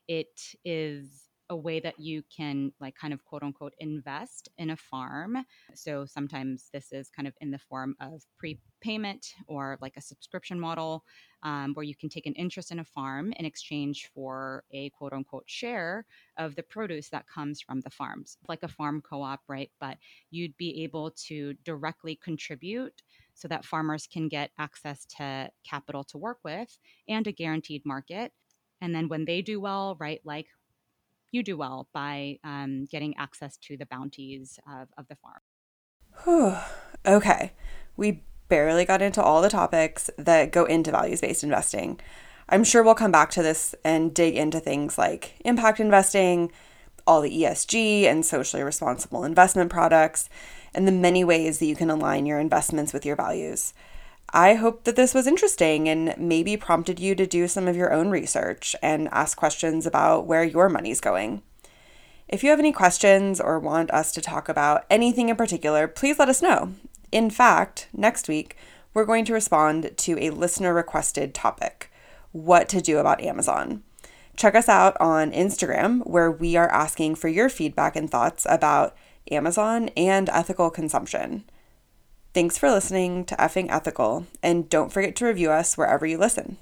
it 0.06 0.54
is 0.64 1.27
a 1.50 1.56
way 1.56 1.80
that 1.80 1.98
you 1.98 2.22
can 2.34 2.72
like 2.80 2.94
kind 2.94 3.14
of 3.14 3.24
quote 3.24 3.42
unquote 3.42 3.74
invest 3.78 4.48
in 4.58 4.70
a 4.70 4.76
farm. 4.76 5.38
So 5.74 6.04
sometimes 6.04 6.68
this 6.72 6.92
is 6.92 7.08
kind 7.08 7.26
of 7.26 7.34
in 7.40 7.50
the 7.50 7.58
form 7.58 7.96
of 8.00 8.22
prepayment 8.38 9.34
or 9.46 9.78
like 9.80 9.96
a 9.96 10.00
subscription 10.02 10.60
model 10.60 11.04
um, 11.42 11.72
where 11.74 11.84
you 11.84 11.94
can 11.94 12.08
take 12.08 12.26
an 12.26 12.34
interest 12.34 12.70
in 12.70 12.80
a 12.80 12.84
farm 12.84 13.32
in 13.36 13.44
exchange 13.44 14.10
for 14.14 14.64
a 14.72 14.90
quote 14.90 15.12
unquote 15.12 15.44
share 15.46 16.04
of 16.36 16.54
the 16.56 16.62
produce 16.62 17.08
that 17.10 17.26
comes 17.28 17.60
from 17.60 17.80
the 17.80 17.90
farms 17.90 18.36
like 18.48 18.62
a 18.62 18.68
farm 18.68 19.00
co-op 19.00 19.40
right? 19.48 19.70
But 19.80 19.98
you'd 20.30 20.56
be 20.56 20.82
able 20.82 21.12
to 21.28 21.54
directly 21.64 22.16
contribute 22.16 23.02
so 23.34 23.48
that 23.48 23.64
farmers 23.64 24.06
can 24.06 24.28
get 24.28 24.50
access 24.58 25.06
to 25.16 25.50
capital 25.64 26.02
to 26.04 26.18
work 26.18 26.38
with 26.44 26.76
and 27.08 27.26
a 27.26 27.32
guaranteed 27.32 27.82
market. 27.86 28.32
And 28.80 28.94
then 28.94 29.08
when 29.08 29.24
they 29.24 29.42
do 29.42 29.60
well 29.60 29.96
right 29.98 30.20
like 30.24 30.46
you 31.32 31.42
do 31.42 31.56
well 31.56 31.88
by 31.92 32.38
um, 32.44 32.86
getting 32.90 33.14
access 33.16 33.56
to 33.58 33.76
the 33.76 33.86
bounties 33.86 34.58
of, 34.66 34.88
of 34.96 35.06
the 35.08 35.16
farm. 35.16 36.62
Okay. 37.06 37.52
We 37.96 38.24
barely 38.48 38.84
got 38.84 39.00
into 39.00 39.22
all 39.22 39.40
the 39.40 39.48
topics 39.48 40.10
that 40.18 40.52
go 40.52 40.64
into 40.64 40.90
values 40.90 41.20
based 41.20 41.44
investing. 41.44 42.00
I'm 42.48 42.64
sure 42.64 42.82
we'll 42.82 42.94
come 42.94 43.12
back 43.12 43.30
to 43.30 43.42
this 43.42 43.74
and 43.84 44.12
dig 44.12 44.36
into 44.36 44.58
things 44.58 44.98
like 44.98 45.34
impact 45.44 45.80
investing, 45.80 46.50
all 47.06 47.20
the 47.20 47.42
ESG 47.42 48.04
and 48.04 48.26
socially 48.26 48.62
responsible 48.62 49.24
investment 49.24 49.70
products, 49.70 50.28
and 50.74 50.86
the 50.86 50.92
many 50.92 51.24
ways 51.24 51.58
that 51.58 51.66
you 51.66 51.76
can 51.76 51.90
align 51.90 52.26
your 52.26 52.38
investments 52.38 52.92
with 52.92 53.06
your 53.06 53.16
values. 53.16 53.72
I 54.30 54.54
hope 54.54 54.84
that 54.84 54.96
this 54.96 55.14
was 55.14 55.26
interesting 55.26 55.88
and 55.88 56.14
maybe 56.18 56.56
prompted 56.56 57.00
you 57.00 57.14
to 57.14 57.26
do 57.26 57.48
some 57.48 57.66
of 57.66 57.76
your 57.76 57.92
own 57.92 58.10
research 58.10 58.76
and 58.82 59.08
ask 59.10 59.38
questions 59.38 59.86
about 59.86 60.26
where 60.26 60.44
your 60.44 60.68
money's 60.68 61.00
going. 61.00 61.42
If 62.28 62.44
you 62.44 62.50
have 62.50 62.58
any 62.58 62.72
questions 62.72 63.40
or 63.40 63.58
want 63.58 63.90
us 63.90 64.12
to 64.12 64.20
talk 64.20 64.50
about 64.50 64.84
anything 64.90 65.30
in 65.30 65.36
particular, 65.36 65.88
please 65.88 66.18
let 66.18 66.28
us 66.28 66.42
know. 66.42 66.74
In 67.10 67.30
fact, 67.30 67.88
next 67.94 68.28
week, 68.28 68.54
we're 68.92 69.06
going 69.06 69.24
to 69.24 69.32
respond 69.32 69.96
to 69.96 70.18
a 70.22 70.30
listener 70.30 70.74
requested 70.74 71.32
topic 71.34 71.90
what 72.32 72.68
to 72.68 72.82
do 72.82 72.98
about 72.98 73.22
Amazon. 73.22 73.82
Check 74.36 74.54
us 74.54 74.68
out 74.68 74.94
on 75.00 75.32
Instagram, 75.32 76.06
where 76.06 76.30
we 76.30 76.54
are 76.54 76.68
asking 76.68 77.14
for 77.14 77.28
your 77.28 77.48
feedback 77.48 77.96
and 77.96 78.10
thoughts 78.10 78.46
about 78.48 78.94
Amazon 79.30 79.88
and 79.96 80.28
ethical 80.28 80.70
consumption. 80.70 81.44
Thanks 82.34 82.58
for 82.58 82.70
listening 82.70 83.24
to 83.24 83.36
Effing 83.36 83.70
Ethical, 83.70 84.26
and 84.42 84.68
don't 84.68 84.92
forget 84.92 85.16
to 85.16 85.26
review 85.26 85.50
us 85.50 85.78
wherever 85.78 86.06
you 86.06 86.18
listen. 86.18 86.58